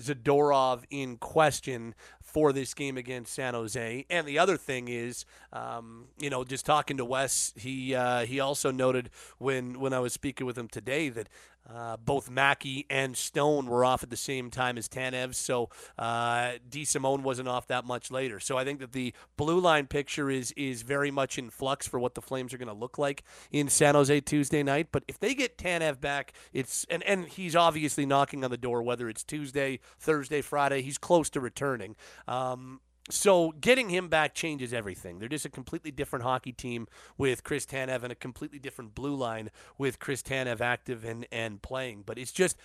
[0.00, 4.04] Zadorov in question for this game against San Jose.
[4.10, 8.40] And the other thing is, um, you know, just talking to Wes, he uh, he
[8.40, 11.28] also noted when when I was speaking with him today that
[11.72, 16.52] uh, both Mackey and Stone were off at the same time as Tanev, so uh,
[16.68, 18.38] DeSimone wasn't off that much later.
[18.40, 21.98] So I think that the blue line picture is is very much in flux for
[21.98, 24.88] what the Flames are going to look like in San Jose Tuesday night.
[24.92, 28.82] But if they get Tanev back, it's and and he's obviously knocking on the door,
[28.82, 30.82] whether it's Tuesday, Thursday, Friday.
[30.82, 31.96] He's close to returning.
[32.28, 35.18] Um, so getting him back changes everything.
[35.18, 36.88] They're just a completely different hockey team
[37.18, 41.60] with Chris Tanev and a completely different blue line with Chris Tanev active and, and
[41.60, 42.04] playing.
[42.06, 42.56] But it's just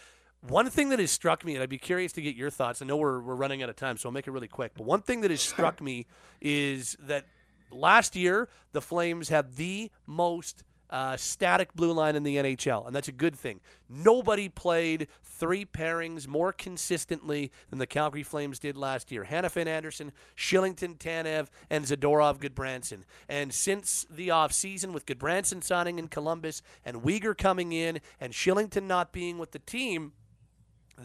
[0.47, 2.81] one thing that has struck me, and I'd be curious to get your thoughts.
[2.81, 4.71] I know we're, we're running out of time, so I'll make it really quick.
[4.75, 6.05] But one thing that has struck me
[6.41, 7.25] is that
[7.71, 12.95] last year the Flames had the most uh, static blue line in the NHL, and
[12.95, 13.59] that's a good thing.
[13.89, 19.25] Nobody played three pairings more consistently than the Calgary Flames did last year.
[19.29, 23.03] Hanifin Andersson, Kylington Tanev, and Zadorov Gudbranson.
[23.27, 28.83] And since the offseason, with Gudbranson signing in Columbus and Weegar coming in and Kylington
[28.83, 30.13] not being with the team,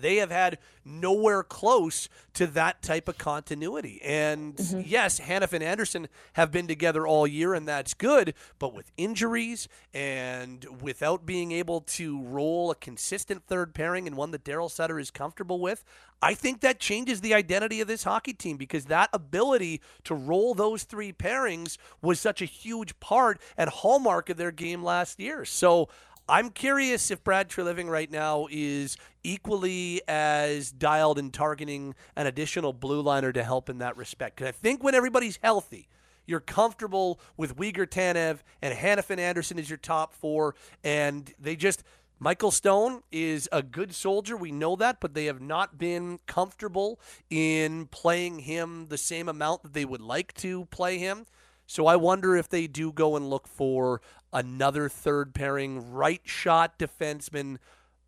[0.00, 4.00] they have had nowhere close to that type of continuity.
[4.02, 4.82] And mm-hmm.
[4.84, 8.34] yes, Hanifin and Andersson have been together all year, and that's good.
[8.58, 14.30] But with injuries and without being able to roll a consistent third pairing and one
[14.32, 15.84] that Daryl Sutter is comfortable with,
[16.22, 20.54] I think that changes the identity of this hockey team because that ability to roll
[20.54, 25.44] those three pairings was such a huge part and hallmark of their game last year.
[25.44, 25.88] So
[26.26, 32.72] I'm curious if Brad Treliving right now is equally as dialed in targeting an additional
[32.72, 34.36] blue liner to help in that respect.
[34.36, 35.86] Because I think when everybody's healthy,
[36.26, 41.84] you're comfortable with Weegar Tanev and Hanifin Andersson as your top four, and they just
[42.18, 44.34] Michael Stone is a good soldier.
[44.34, 49.62] We know that, but they have not been comfortable in playing him the same amount
[49.62, 51.26] that they would like to play him.
[51.66, 54.00] So I wonder if they do go and look for
[54.32, 57.58] another third pairing right shot defenseman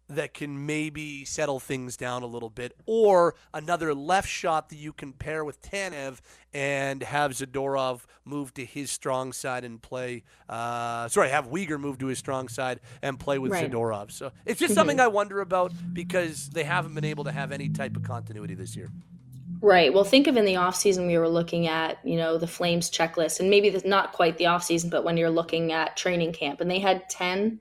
[0.09, 4.93] that can maybe settle things down a little bit, or another left shot that you
[4.93, 6.21] can pair with Tanev
[6.55, 10.23] and have Zadorov move to his strong side and play.
[10.49, 13.69] Uh, sorry, have Weegar move to his strong side and play with right.
[13.69, 14.13] Zadorov.
[14.13, 17.69] So it's just something I wonder about because they haven't been able to have any
[17.69, 18.91] type of continuity this year.
[19.67, 19.93] Right.
[19.93, 23.41] Well, think of in the offseason, we were looking at, you know, the Flames checklist,
[23.41, 26.79] and maybe not quite the offseason, but when you're looking at training camp, and they
[26.79, 27.61] had 10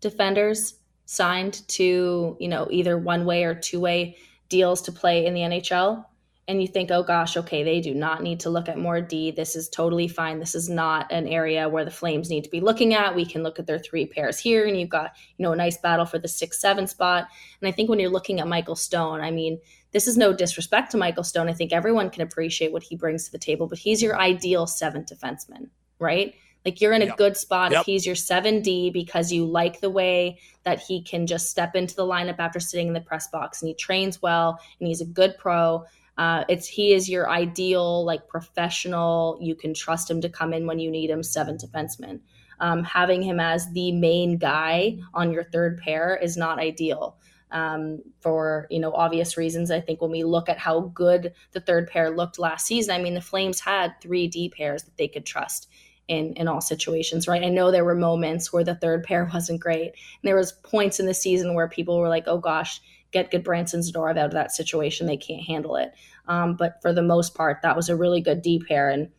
[0.00, 4.16] defenders signed to, you know, either one way or two way
[4.48, 6.06] deals to play in the NHL.
[6.48, 9.30] And you think, oh gosh, okay, they do not need to look at more D.
[9.30, 10.40] This is totally fine.
[10.40, 13.14] This is not an area where the Flames need to be looking at.
[13.14, 15.76] We can look at their three pairs here, and you've got, you know, a nice
[15.76, 17.28] battle for the six, seven spot.
[17.60, 19.60] And I think when you're looking at Michael Stone, I mean,
[19.92, 21.48] this is no disrespect to Michael Stone.
[21.48, 24.66] I think everyone can appreciate what he brings to the table, but he's your ideal
[24.66, 26.34] seven defenseman, right?
[26.64, 27.16] Like you're in a yep.
[27.16, 27.80] good spot yep.
[27.80, 31.94] if he's your 7D because you like the way that he can just step into
[31.94, 35.06] the lineup after sitting in the press box and he trains well and he's a
[35.06, 35.84] good pro.
[36.18, 39.38] Uh, it's he is your ideal like professional.
[39.40, 41.22] You can trust him to come in when you need him.
[41.22, 42.20] Seven defenseman.
[42.60, 47.16] Um, having him as the main guy on your third pair is not ideal.
[47.52, 49.70] Um, for you know obvious reasons.
[49.70, 52.98] I think when we look at how good the third pair looked last season, I
[52.98, 55.68] mean the Flames had three D pairs that they could trust
[56.08, 57.42] in in all situations, right?
[57.42, 59.88] I know there were moments where the third pair wasn't great.
[59.88, 62.80] And there was points in the season where people were like, "Oh gosh,
[63.12, 65.06] get Gudbranson Zadorov out of that situation.
[65.06, 65.92] They can't handle it."
[66.28, 68.88] Um, but for the most part, that was a really good D pair.
[68.88, 69.10] And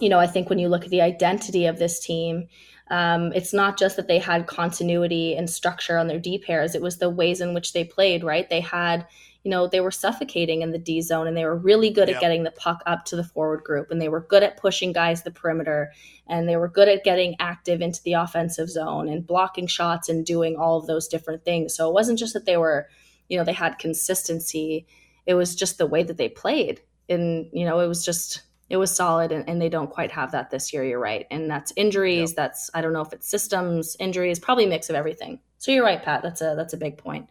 [0.00, 2.48] you know, I think when you look at the identity of this team,
[2.90, 6.82] um, it's not just that they had continuity and structure on their D pairs; it
[6.82, 8.22] was the ways in which they played.
[8.22, 8.48] Right?
[8.48, 9.06] They had
[9.46, 12.16] you know, they were suffocating in the D zone and they were really good yep.
[12.16, 14.92] at getting the puck up to the forward group and they were good at pushing
[14.92, 15.92] guys the perimeter
[16.26, 20.26] and they were good at getting active into the offensive zone and blocking shots and
[20.26, 21.76] doing all of those different things.
[21.76, 22.88] So it wasn't just that they were,
[23.28, 24.84] you know, they had consistency.
[25.26, 26.80] It was just the way that they played.
[27.08, 30.32] And, you know, it was just it was solid and, and, they don't quite have
[30.32, 32.36] that this year you're right and that's injuries yep.
[32.36, 35.84] that's i don't know if it's systems injuries probably a mix of everything so you're
[35.84, 37.28] right pat that's a that's a big point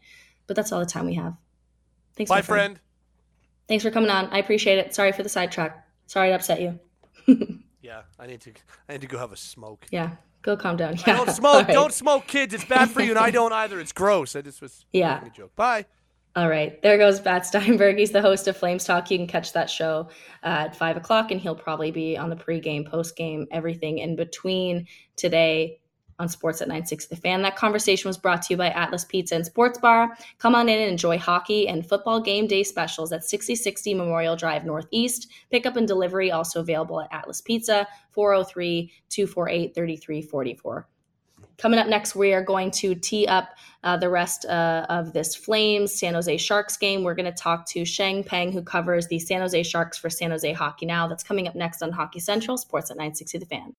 [0.48, 1.36] but that's all the time we have
[2.16, 2.78] Thanks, my friend.
[2.78, 2.80] friend.
[3.68, 4.28] Thanks for coming on.
[4.28, 4.94] I appreciate it.
[4.94, 5.86] Sorry for the sidetrack.
[6.08, 6.80] Sorry to upset you.
[7.82, 8.52] yeah, I need to.
[8.88, 9.86] I need to go have a smoke.
[9.92, 10.96] Yeah, go calm down.
[11.08, 11.18] Yeah.
[11.18, 11.68] don't smoke.
[11.68, 11.74] Right.
[11.74, 12.54] Don't smoke, kids.
[12.54, 13.80] It's bad for you, and I don't either.
[13.80, 14.36] It's gross.
[14.36, 15.26] I just was yeah.
[15.26, 15.56] a joke.
[15.56, 15.86] Bye.
[16.36, 17.98] All right, there goes Pat Steinberg.
[18.00, 19.10] He's the host of Flames Talk.
[19.10, 20.10] You can catch that show
[20.44, 24.86] uh, at five o'clock, and he'll probably be on the pregame, postgame, everything in between
[25.16, 25.80] today
[26.20, 27.42] on Sportsnet 960 The Fan.
[27.42, 30.18] That conversation was brought to you by Atlas Pizza and Sports Bar.
[30.40, 34.66] Come on in and enjoy hockey and football game day specials at 6060 Memorial Drive
[34.66, 35.30] Northeast.
[35.52, 40.88] Pickup and delivery also available at Atlas Pizza, 403 248 3344.
[41.58, 45.36] Coming up next, we are going to tee up uh, the rest uh, of this
[45.36, 47.04] Flames San Jose Sharks game.
[47.04, 50.32] We're going to talk to Sheng Peng, who covers the San Jose Sharks for San
[50.32, 51.08] Jose Hockey Now.
[51.08, 53.74] That's coming up next on Hockey Central, Sportsnet 960 The Fan.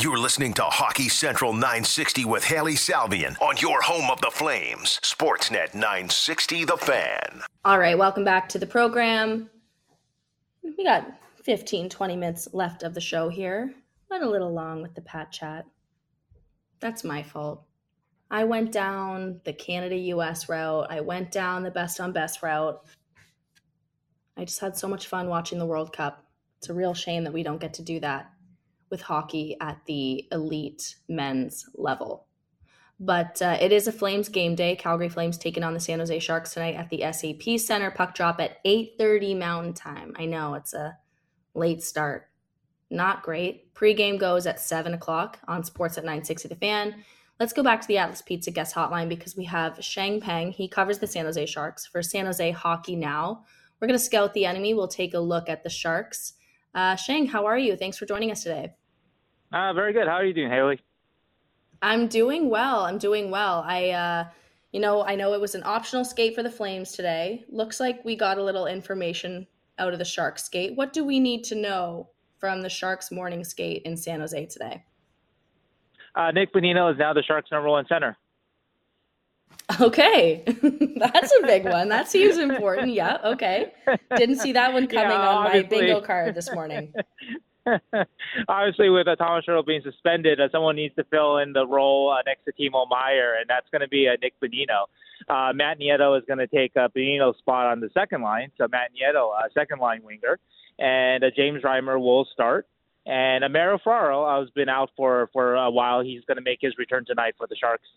[0.00, 5.00] You're listening to Hockey Central 960 with Hailey Salvian on your home of the Flames,
[5.02, 7.42] Sportsnet 960 The Fan.
[7.64, 9.48] All right, welcome back to the program.
[10.62, 11.06] We got
[11.44, 13.72] 15, 20 minutes left of the show here.
[14.10, 15.64] Went a little long with the Pat chat.
[16.84, 17.62] That's my fault.
[18.30, 22.78] I went down the Canada US route, I went down the best on best route.
[24.36, 26.26] I just had so much fun watching the World Cup.
[26.58, 28.30] It's a real shame that we don't get to do that
[28.90, 32.26] with hockey at the elite men's level.
[33.00, 34.76] But uh, it is a Flames game day.
[34.76, 37.90] Calgary Flames taking on the San Jose Sharks tonight at the SAP Center.
[37.92, 40.14] Puck drop at 8:30 Mountain Time.
[40.18, 40.98] I know it's a
[41.54, 42.28] late start.
[42.90, 43.74] Not great.
[43.74, 47.04] Pre-game goes at 7 o'clock on Sportsnet 960 The Fan.
[47.40, 50.52] Let's go back to the Atlas Pizza guest hotline because we have Sheng Peng.
[50.52, 53.44] He covers the San Jose Sharks for San Jose Hockey Now.
[53.80, 54.72] We're going to scout the enemy.
[54.72, 56.34] We'll take a look at the Sharks.
[56.74, 57.76] Uh, Sheng, how are you?
[57.76, 58.74] Thanks for joining us today.
[59.52, 60.06] Uh, very good.
[60.06, 60.80] How are you doing, Hailey?
[61.82, 62.84] I'm doing well.
[62.84, 63.64] I'm doing well.
[63.66, 64.24] I, uh,
[64.72, 67.44] you know, I know it was an optional skate for the Flames today.
[67.48, 69.46] Looks like we got a little information
[69.78, 70.76] out of the Sharks skate.
[70.76, 72.10] What do we need to know
[72.44, 74.84] from the Sharks morning skate in San Jose today?
[76.14, 78.18] Uh, Nick Bonino is now the Sharks' number one center.
[79.80, 80.42] Okay,
[80.96, 81.88] that's a big one.
[81.88, 82.92] That seems important.
[82.92, 83.16] Yeah.
[83.24, 83.72] Okay.
[84.14, 86.92] Didn't see that one coming yeah, on my bingo card this morning.
[88.48, 92.10] obviously, with uh, Tomas Hertl being suspended, uh, someone needs to fill in the role
[92.10, 94.84] uh, next to Timo Meier, and that's going to be uh, Nick Bonino.
[95.30, 98.68] Uh, Matt Nieto is going to take uh, Bonino's spot on the second line, so
[98.70, 100.38] Matt Nieto, uh, second line winger,
[100.78, 102.66] and uh, James Reimer will start.
[103.06, 106.00] And Amaro uh, has been out for for a while.
[106.00, 107.88] He's going to make his return tonight for the Sharks.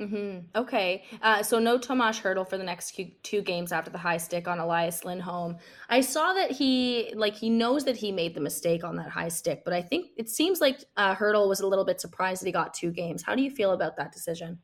[0.00, 0.46] Mm-hmm.
[0.54, 1.02] Okay.
[1.22, 4.60] Uh, so no Tomas Hertl for the next two games after the high stick on
[4.60, 5.58] Elias Lindholm.
[5.88, 9.28] I saw that he like he knows that he made the mistake on that high
[9.28, 12.46] stick, but I think it seems like uh, Hertl was a little bit surprised that
[12.46, 13.22] he got two games.
[13.22, 14.60] How do you feel about that decision?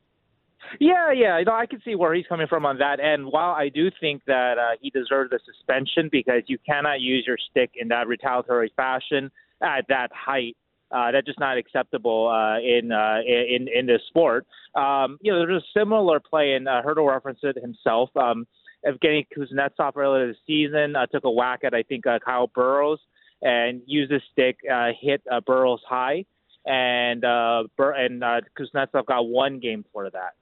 [0.79, 3.25] Yeah, yeah, you know, I can see where he's coming from on that end.
[3.25, 7.37] While I do think that uh, he deserves a suspension because you cannot use your
[7.49, 10.55] stick in that retaliatory fashion at that height,
[10.91, 14.45] uh, that's just not acceptable uh, in uh, in in this sport.
[14.75, 18.09] Um, you know, there's a similar play, and uh, Hertl referenced it himself.
[18.15, 18.45] Um,
[18.85, 22.99] Evgeny Kuznetsov earlier this season uh, took a whack at I think uh, Kyle Burroughs
[23.41, 26.25] and used his stick, uh, hit uh, Burroughs high,
[26.65, 30.33] and uh, Bur- and uh, Kuznetsov got one game for that.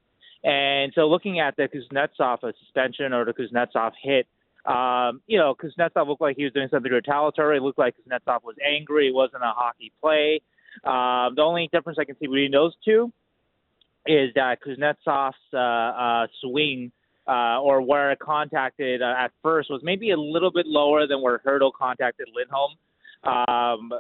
[0.43, 4.27] And so looking at the Kuznetsov suspension or the Kuznetsov hit,
[4.65, 7.57] um, you know, Kuznetsov looked like he was doing something retaliatory.
[7.57, 9.07] It looked like Kuznetsov was angry.
[9.07, 10.41] It wasn't a hockey play.
[10.83, 13.11] Um, the only difference I can see between those two
[14.05, 16.91] is that Kuznetsov's uh, uh, swing
[17.27, 21.21] uh, or where it contacted uh, at first was maybe a little bit lower than
[21.21, 22.73] where Hertl contacted Lindholm.
[23.23, 23.91] Um,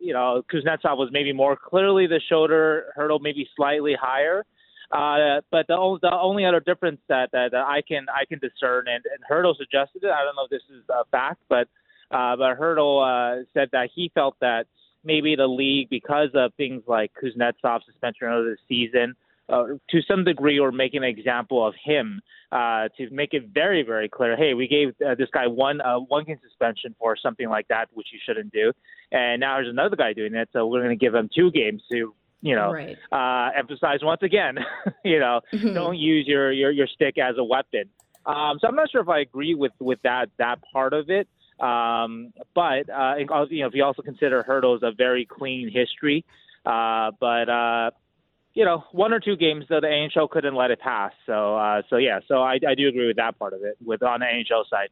[0.00, 4.44] you know, Kuznetsov was maybe more clearly the shoulder, Hertl maybe slightly higher.
[4.92, 8.38] Uh, but the, only, the only other difference that, that, that I can I can
[8.38, 10.10] discern, and, and Hertl suggested it.
[10.10, 11.66] I don't know if this is a fact, but
[12.10, 14.66] uh, but Hertl uh, said that he felt that
[15.02, 19.14] maybe the league, because of things like Kuznetsov's suspension of the season,
[19.48, 22.20] uh, to some degree, were making an example of him
[22.52, 24.36] uh, to make it very, very clear.
[24.36, 27.88] Hey, we gave uh, this guy one uh, one game suspension for something like that,
[27.94, 28.72] which you shouldn't do,
[29.10, 31.82] and now there's another guy doing it, so we're going to give him two games
[31.90, 32.98] to you know, right.
[33.10, 34.58] uh, emphasize once again,
[35.04, 35.74] you know, Mm-hmm.
[35.74, 37.84] don't use your, your, your stick as a weapon.
[38.26, 41.28] Um, so I'm not sure if I agree with, with that, that part of it.
[41.60, 43.14] Um, but, uh,
[43.48, 46.24] you know, if you also consider Hertl's a very clean history,
[46.66, 47.90] uh, but, uh,
[48.54, 51.12] you know, one or two games though the NHL couldn't let it pass.
[51.26, 54.02] So, uh, so yeah, so I, I do agree with that part of it with
[54.02, 54.88] on the NHL side.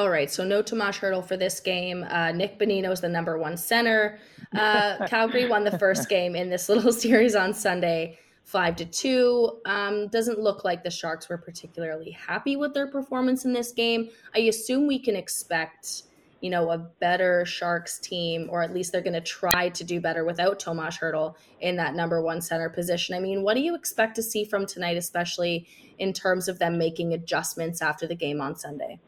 [0.00, 2.06] All right, so no Tomas Hertl for this game.
[2.08, 4.18] Uh, Nick Bonino is the number one center.
[4.56, 9.60] Uh, Calgary won the first game in this little series on Sunday, five to two.
[9.66, 14.08] Um, doesn't look like the Sharks were particularly happy with their performance in this game.
[14.34, 16.04] I assume we can expect,
[16.40, 20.00] you know, a better Sharks team, or at least they're going to try to do
[20.00, 23.14] better without Tomas Hertl in that number one center position.
[23.14, 26.78] I mean, what do you expect to see from tonight, especially in terms of them
[26.78, 28.98] making adjustments after the game on Sunday?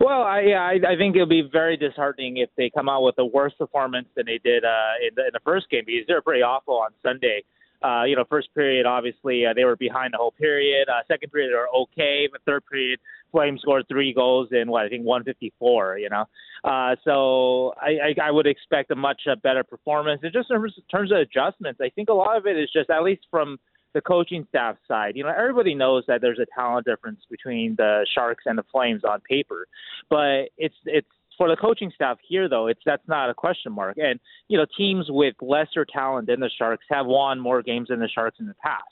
[0.00, 3.16] Well, I, yeah, I, I think it'll be very disheartening if they come out with
[3.18, 6.22] a worse performance than they did uh, in, the, in the first game because they're
[6.22, 7.42] pretty awful on Sunday.
[7.82, 10.88] Uh, you know, first period, obviously, uh, they were behind the whole period.
[10.88, 12.28] Uh, second period, they were okay.
[12.30, 13.00] But third period,
[13.32, 15.98] Flames scored three goals in what I think 154.
[15.98, 16.24] You know,
[16.64, 20.20] uh, so I, I, I would expect a much uh, better performance.
[20.22, 23.02] And just in terms of adjustments, I think a lot of it is just at
[23.02, 23.58] least from
[23.94, 25.16] the coaching staff side.
[25.16, 29.02] You know, everybody knows that there's a talent difference between the Sharks and the Flames
[29.04, 29.66] on paper,
[30.08, 32.66] but it's it's for the coaching staff here though.
[32.66, 33.96] It's that's not a question mark.
[33.98, 38.00] And you know, teams with lesser talent than the Sharks have won more games than
[38.00, 38.84] the Sharks in the past.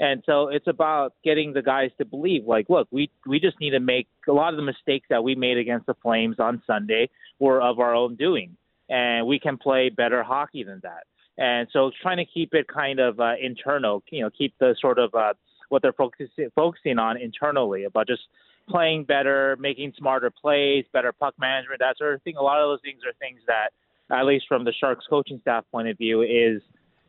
[0.00, 3.70] And so it's about getting the guys to believe, like, look, we we just need
[3.70, 7.10] to make a lot of the mistakes that we made against the Flames on Sunday
[7.40, 8.56] were of our own doing,
[8.88, 11.04] and we can play better hockey than that.
[11.38, 14.98] And so trying to keep it kind of uh, internal, you know, keep the sort
[14.98, 15.34] of uh,
[15.68, 18.22] what they're focusing focusing on internally about just
[18.68, 22.36] playing better, making smarter plays, better puck management, that sort of thing.
[22.36, 23.70] A lot of those things are things that,
[24.14, 26.60] at least from the Sharks coaching staff point of view, is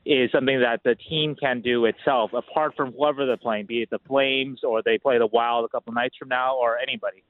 [0.06, 3.90] is something that the team can do itself, apart from whoever they're playing, be it
[3.90, 7.24] the Flames or they play the Wild a couple nights from now, or anybody.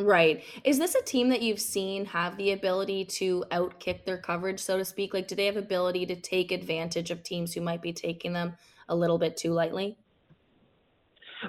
[0.00, 0.44] Right.
[0.62, 4.78] Is this a team that you've seen have the ability to outkick their coverage, so
[4.78, 5.12] to speak?
[5.12, 8.54] Like, do they have ability to take advantage of teams who might be taking them
[8.88, 9.98] a little bit too lightly?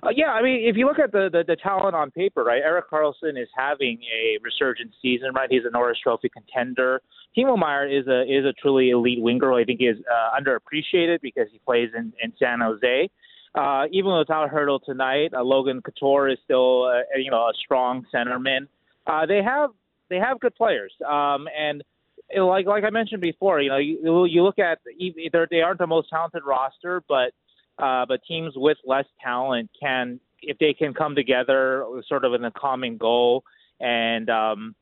[0.04, 2.62] Uh, yeah, I mean, if you look at the, the the talent on paper, right?
[2.62, 5.50] Erik Karlsson is having a resurgent season, right?
[5.50, 7.02] He's a Norris Trophy contender.
[7.38, 9.54] Timo Meier is a is a truly elite winger.
[9.54, 13.10] I think he is uh, underappreciated because he plays in, in San Jose.
[13.56, 18.06] Uh, even without Hertl tonight, uh, Logan Couture is still uh, you know a strong
[18.14, 18.68] centerman.
[19.08, 19.72] Uh, they have
[20.10, 21.84] they have good players, um, and
[22.36, 25.88] know, like like I mentioned before, you know you, you look at they aren't the
[25.88, 27.32] most talented roster, but
[27.80, 32.46] uh, but teams with less talent can if they can come together sort of in
[32.46, 33.44] a common goal
[33.80, 34.76] and um,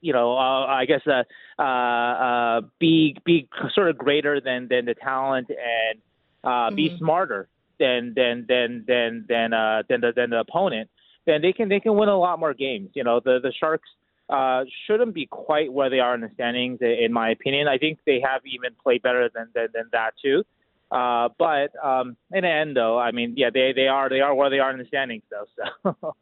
[0.00, 1.24] you know, uh, I guess, uh,
[1.58, 6.00] uh, uh, be be sort of greater than than the talent and
[6.44, 6.76] uh, mm-hmm.
[6.76, 10.90] be smarter than than than than than uh, than the than the opponent,
[11.26, 12.90] then they can they can win a lot more games.
[12.94, 13.88] You know, the the Sharks
[14.28, 17.68] uh, shouldn't be quite where they are in the standings, in my opinion.
[17.68, 20.44] I think they have even played better than than, than that too.
[20.90, 24.34] Uh, but um, in the end, though, I mean, yeah, they they are they are
[24.34, 25.46] where they are in the standings, though.
[25.92, 26.14] So.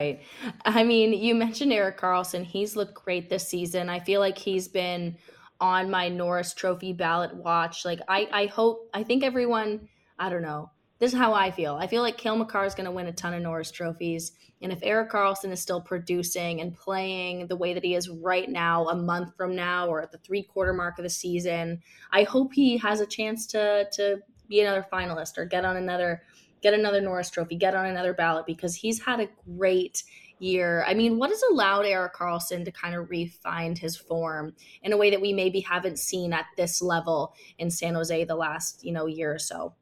[0.00, 0.22] Right.
[0.64, 2.44] I mean, you mentioned Erik Karlsson.
[2.44, 3.88] He's looked great this season.
[3.88, 5.16] I feel like he's been
[5.60, 7.84] on my Norris Trophy ballot watch.
[7.84, 9.88] Like, I, I hope, I think everyone,
[10.18, 10.70] I don't know.
[10.98, 11.76] This is how I feel.
[11.76, 14.32] I feel like Cale Makar is going to win a ton of Norris trophies.
[14.60, 18.48] And if Erik Karlsson is still producing and playing the way that he is right
[18.48, 22.24] now, a month from now, or at the three quarter mark of the season, I
[22.24, 26.22] hope he has a chance to to be another finalist or get on another
[26.60, 30.02] get another Norris Trophy, get on another ballot because he's had a great
[30.40, 30.84] year.
[30.86, 34.96] I mean, what has allowed Erik Karlsson to kind of refine his form in a
[34.96, 38.92] way that we maybe haven't seen at this level in San Jose the last, you
[38.92, 39.74] know, year or so?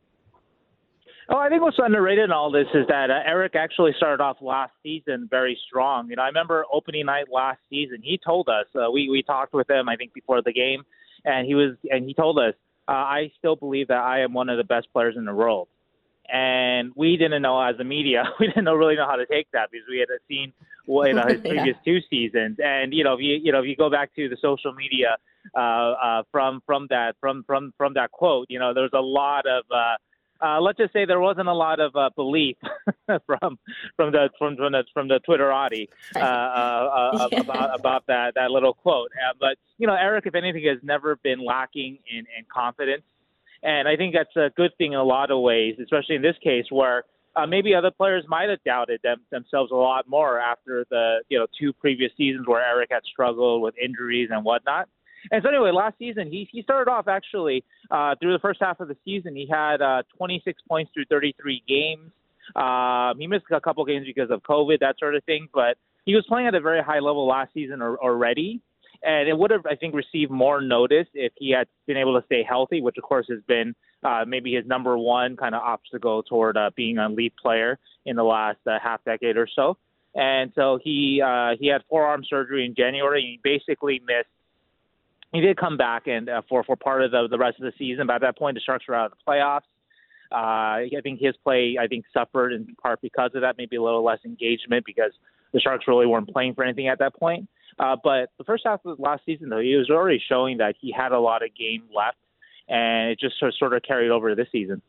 [1.28, 4.36] Oh, I think what's underrated in all this is that uh, Erik actually started off
[4.40, 6.08] last season very strong.
[6.08, 7.98] You know, I remember opening night last season.
[8.00, 10.84] He told us uh, we we talked with him, I think, before the game,
[11.24, 12.54] and he was and he told us,
[12.86, 15.66] uh, I still believe that I am one of the best players in the world
[16.32, 19.48] and we didn't know as a media, we didn't know really know how to take
[19.52, 20.52] that because we had seen
[20.86, 23.66] well, you know his previous two seasons, and you know if you you know if
[23.66, 25.16] you go back to the social media
[25.56, 29.46] uh, uh, from from that from from from that quote, you know there's a lot
[29.46, 29.96] of uh,
[30.40, 32.56] uh, let's just say there wasn't a lot of uh, belief
[33.26, 33.58] from
[33.96, 37.40] from the from from the from the Twitterati uh, uh, uh yeah.
[37.40, 39.10] about about that that little quote.
[39.12, 43.02] Uh, but you know, Erik, if anything, has never been lacking in in confidence
[43.62, 46.36] and I think that's a good thing in a lot of ways, especially in this
[46.42, 47.04] case where
[47.36, 51.38] uh, maybe other players might have doubted them, themselves a lot more after the you
[51.38, 54.88] know two previous seasons where Erik had struggled with injuries and whatnot.
[55.30, 58.80] And so anyway, last season he he started off actually uh, through the first half
[58.80, 62.10] of the season he had uh, 26 points through 33 games.
[62.54, 66.14] Um, he missed a couple games because of COVID, that sort of thing, but he
[66.14, 68.62] was playing at a very high level last season already
[69.06, 72.26] and it would have, I think, received more notice if he had been able to
[72.26, 76.24] stay healthy, which of course has been uh, maybe his number one kind of obstacle
[76.24, 79.76] toward uh, being a elite player in the last uh, half decade or so.
[80.16, 83.22] And so he uh, he had forearm surgery in January.
[83.22, 84.28] He basically missed.
[85.32, 87.72] He did come back and uh, for for part of the the rest of the
[87.78, 88.10] season.
[88.10, 89.60] At that point, the Sharks were out of the playoffs.
[90.32, 93.56] Uh, I think his play, I think, suffered in part because of that.
[93.56, 95.12] Maybe a little less engagement because
[95.52, 97.48] the Sharks really weren't playing for anything at that point.
[97.78, 100.90] Uh, but the first half of last season, though, he was already showing that he
[100.90, 102.16] had a lot of game left,
[102.68, 104.80] and it just sort of carried over to this season.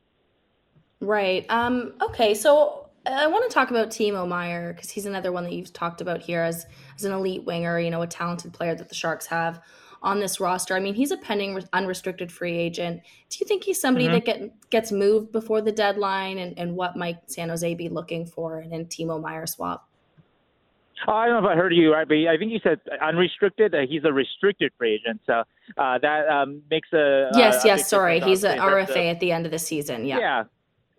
[1.00, 1.46] Right.
[1.50, 2.34] Um, okay.
[2.34, 6.02] So I want to talk about Timo Meier because he's another one that you've talked
[6.02, 6.66] about here as
[6.96, 7.80] as an elite winger.
[7.80, 9.62] You know, a talented player that the Sharks have
[10.02, 10.76] on this roster.
[10.76, 13.02] I mean, he's a pending unrestricted free agent.
[13.30, 14.14] Do you think he's somebody mm-hmm.
[14.14, 16.38] that get, gets moved before the deadline?
[16.38, 19.90] And, and what might San Jose be looking for in a Timo Meier swap?
[21.08, 23.76] Oh, I don't know if I heard you right, but I think you said unrestricted.
[23.76, 25.44] Uh, he's a restricted free agent, so
[25.78, 27.90] uh, that um, makes a yes, a, yes.
[27.90, 30.06] sorry, he's an RFA at the end of the season.
[30.06, 30.18] Yeah,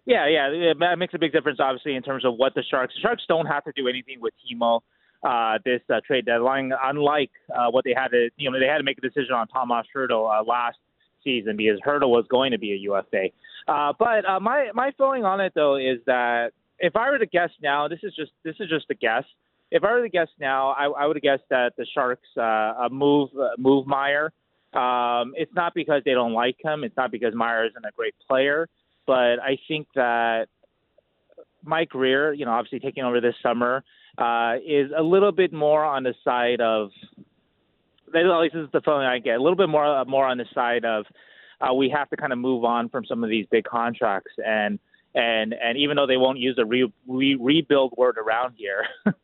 [0.06, 0.72] yeah, yeah, yeah.
[0.78, 2.94] That makes a big difference, obviously, in terms of what the Sharks.
[2.94, 4.80] The Sharks don't have to do anything with Timo
[5.22, 8.28] uh, this uh, trade deadline, unlike uh, what they had to.
[8.36, 10.78] You know, they had to make a decision on Tomas Hertl uh, last
[11.24, 13.26] season because Hertl was going to be a UFA.
[13.66, 17.26] Uh, but uh, my my feeling on it though is that if I were to
[17.26, 19.24] guess now, this is just this is just a guess
[19.70, 22.88] if I were to guess now, I, I would have guessed that the Sharks uh,
[22.90, 24.32] move uh, move Meier.
[24.72, 26.84] Um, it's not because they don't like him.
[26.84, 28.68] It's not because Meier isn't a great player.
[29.06, 30.46] But I think that
[31.64, 33.82] Mike Grier, you know, obviously taking over this summer,
[34.18, 36.90] uh, is a little bit more on the side of.
[38.14, 39.36] At least this is the feeling I get.
[39.36, 41.04] A little bit more more on the side of
[41.60, 44.78] uh, we have to kind of move on from some of these big contracts and
[45.14, 48.86] and and even though they won't use the re, re, rebuild word around here,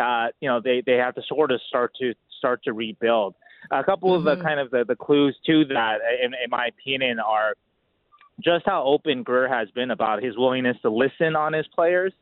[0.00, 3.34] uh, you know, they, they have to sort of start to start to rebuild.
[3.70, 4.18] A couple mm-hmm.
[4.18, 4.48] of the mm-hmm.
[4.48, 7.54] kind of the, the clues to that, in, in my opinion, are
[8.42, 12.12] just how open Grier has been about his willingness to listen on his players.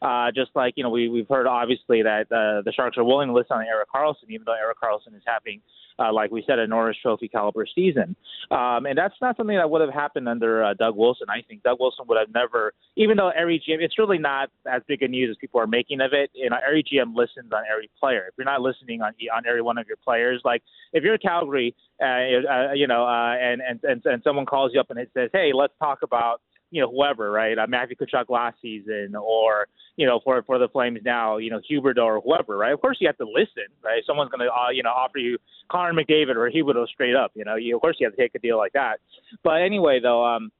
[0.00, 3.28] Uh, just like you know, we we've heard obviously that uh, the Sharks are willing
[3.28, 5.60] to listen on Erik Karlsson, even though Erik Karlsson is having
[5.98, 8.16] uh, like we said, a Norris Trophy caliber season.
[8.50, 11.26] Um, and that's not something that would have happened under uh, Doug Wilson.
[11.30, 14.82] I think Doug Wilson would have never, even though every GM, it's really not as
[14.86, 16.30] big a news as people are making of it.
[16.34, 18.26] Know, every GM listens on every player.
[18.28, 21.18] If you're not listening on on every one of your players, like if you're a
[21.18, 24.98] Calgary, uh, uh, you know, uh, and, and and and someone calls you up and
[24.98, 26.40] it says, hey, let's talk about
[26.70, 27.58] you know whoever, right?
[27.58, 31.60] Uh, Matthew Tkachuk last season, or you know for for the Flames now, you know
[31.70, 32.72] Huberdeau or whoever, right?
[32.72, 34.02] Of course you have to listen, right?
[34.06, 35.38] Someone's going to uh, you know offer you
[35.70, 37.56] Connor McDavid or Huberdeau straight up, you know.
[37.56, 38.98] You, of course you have to take a deal like that.
[39.42, 40.50] But anyway, though, um,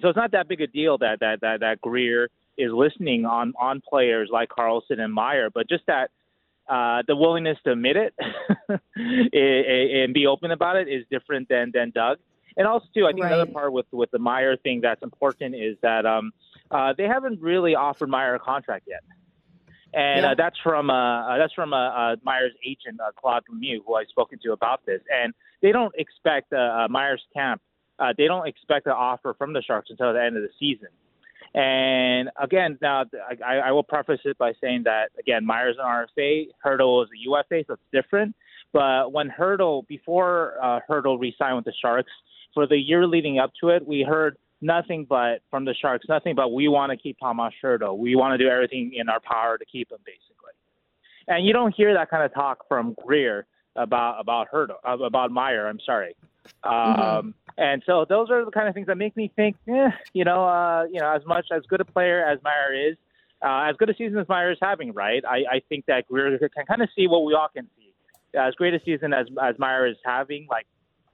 [0.00, 3.54] so it's not that big a deal that that that that Grier is listening on
[3.58, 6.10] on players like Karlsson and Meier, but just that
[6.68, 8.14] uh, the willingness to admit it
[10.04, 12.18] and be open about it is different than than Doug.
[12.58, 13.32] And also, too, I think right.
[13.32, 16.32] another part with with the Meier thing that's important is that um,
[16.70, 19.00] uh, they haven't really offered Meier a contract yet.
[19.94, 20.32] And yeah.
[20.32, 23.94] uh, that's from uh, uh that's from uh, uh, Meier's agent uh, Claude Lemieux, who
[23.94, 25.00] I've spoken to about this.
[25.08, 25.32] And
[25.62, 27.62] they don't expect Meier's camp.
[27.98, 30.88] Uh, they don't expect an offer from the Sharks until the end of the season.
[31.54, 33.04] And again, now
[33.44, 37.18] I, I will preface it by saying that again, Meier's an RFA, Hertl is a
[37.24, 38.36] UFA, so it's different.
[38.72, 42.12] But when Hertl, before uh, Hertl re-signed with the Sharks,
[42.54, 46.34] for the year leading up to it, we heard nothing but from the Sharks, nothing
[46.34, 47.96] but we want to keep Tomas Hertl.
[47.98, 50.52] We want to do everything in our power to keep him, basically.
[51.28, 53.46] And you don't hear that kind of talk from Grier
[53.76, 55.68] about about uh, about Meier.
[55.68, 56.16] I'm sorry.
[56.64, 57.00] Mm-hmm.
[57.00, 60.24] Um, and so those are the kind of things that make me think, eh, you
[60.24, 62.96] know, uh, you know, as much as good a player as Meier is,
[63.44, 65.22] uh, as good a season as Meier is having, right?
[65.28, 67.92] I, I think that Grier can kind of see what we all can see.
[68.38, 70.66] As great a season as as Meier is having, like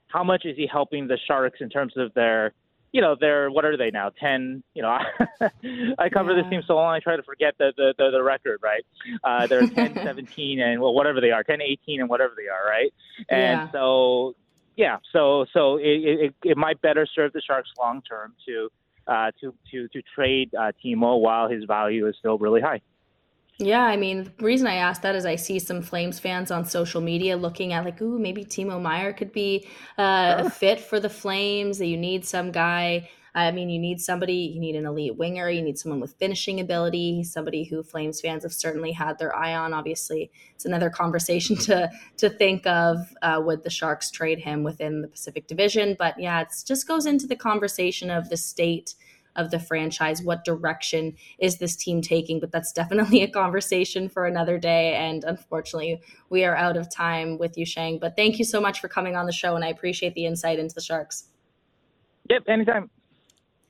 [0.07, 2.53] how much is he helping the Sharks in terms of their,
[2.91, 4.09] you know, their what are they now?
[4.09, 4.63] Ten.
[4.73, 4.89] You know,
[5.99, 6.41] I cover yeah.
[6.41, 8.85] this team so long, I try to forget the the, the, the record, right?
[9.23, 12.69] Uh, they're 10, 17, and well, whatever they are, 10, 18, and whatever they are,
[12.69, 12.93] right?
[13.29, 13.71] And yeah.
[13.71, 14.35] so
[14.75, 18.69] yeah, so so it, it, it might better serve the Sharks long term to
[19.07, 22.81] uh, to to to trade uh, Timo while his value is still really high.
[23.57, 26.65] Yeah, I mean, the reason I asked that is I see some Flames fans on
[26.65, 30.99] social media looking at like, ooh, maybe Timo Meier could be uh, a fit for
[30.99, 31.77] the Flames.
[31.77, 35.49] That you need some guy I mean, you need somebody, you need an elite winger,
[35.49, 39.53] you need someone with finishing ability, somebody who Flames fans have certainly had their eye
[39.53, 39.73] on.
[39.73, 43.13] Obviously, it's another conversation to to think of.
[43.21, 45.97] Uh, would the Sharks trade him within the Pacific Division?
[45.99, 48.95] But yeah, it just goes into the conversation of the state
[49.35, 50.21] of the franchise.
[50.21, 52.39] What direction is this team taking?
[52.39, 54.95] But that's definitely a conversation for another day.
[54.95, 57.99] And unfortunately, we are out of time with you, Sheng.
[57.99, 60.59] But thank you so much for coming on the show, and I appreciate the insight
[60.59, 61.25] into the Sharks.
[62.29, 62.89] Yep, anytime.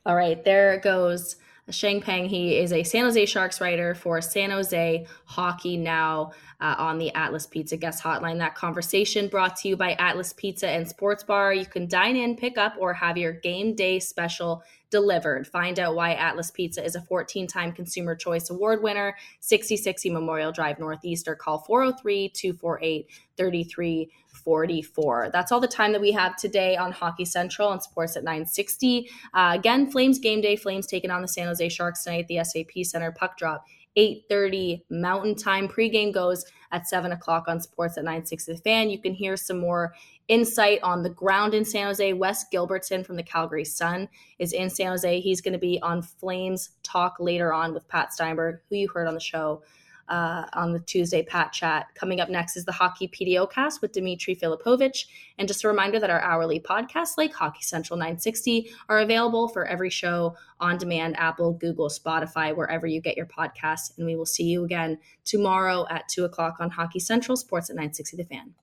[0.04, 1.36] All right, there goes
[1.70, 2.28] Sheng Peng.
[2.28, 7.12] He is a San Jose Sharks writer for San Jose Hockey Now uh, on the
[7.14, 8.38] Atlas Pizza guest hotline.
[8.38, 11.54] That conversation brought to you by Atlas Pizza and Sports Bar.
[11.54, 15.46] You can dine in, pick up, or have your game day special delivered.
[15.46, 20.52] Find out why Atlas Pizza is a 14 time Consumer Choice Award winner, 6060 Memorial
[20.52, 23.06] Drive Northeast, or call 403 248
[23.36, 25.30] 3344.
[25.32, 29.10] That's all the time that we have today on Hockey Central and Sportsnet 960.
[29.34, 30.56] Uh, again, Flames game day.
[30.56, 33.12] Flames taking on the San Jose Sharks tonight at the SAP Center.
[33.12, 33.66] Puck drop
[33.96, 39.14] 8.30 mountain time pregame goes at 7 o'clock on sportsnet 960 the fan you can
[39.14, 39.94] hear some more
[40.28, 44.08] insight on the ground in san jose wes gilbertson from the calgary sun
[44.38, 48.12] is in san jose he's going to be on flames talk later on with pat
[48.12, 49.62] steinberg who you heard on the show
[50.08, 51.86] uh, on the Tuesday Pat Chat.
[51.94, 55.06] Coming up next is the Hockey PDO cast with Dimitri Filipovic.
[55.38, 59.66] And just a reminder that our hourly podcasts, like Hockey Central 960, are available for
[59.66, 63.96] every show on demand Apple, Google, Spotify, wherever you get your podcasts.
[63.96, 68.16] And we will see you again tomorrow at 2 o'clock on Hockey Central, Sportsnet 960
[68.16, 68.54] The Fan.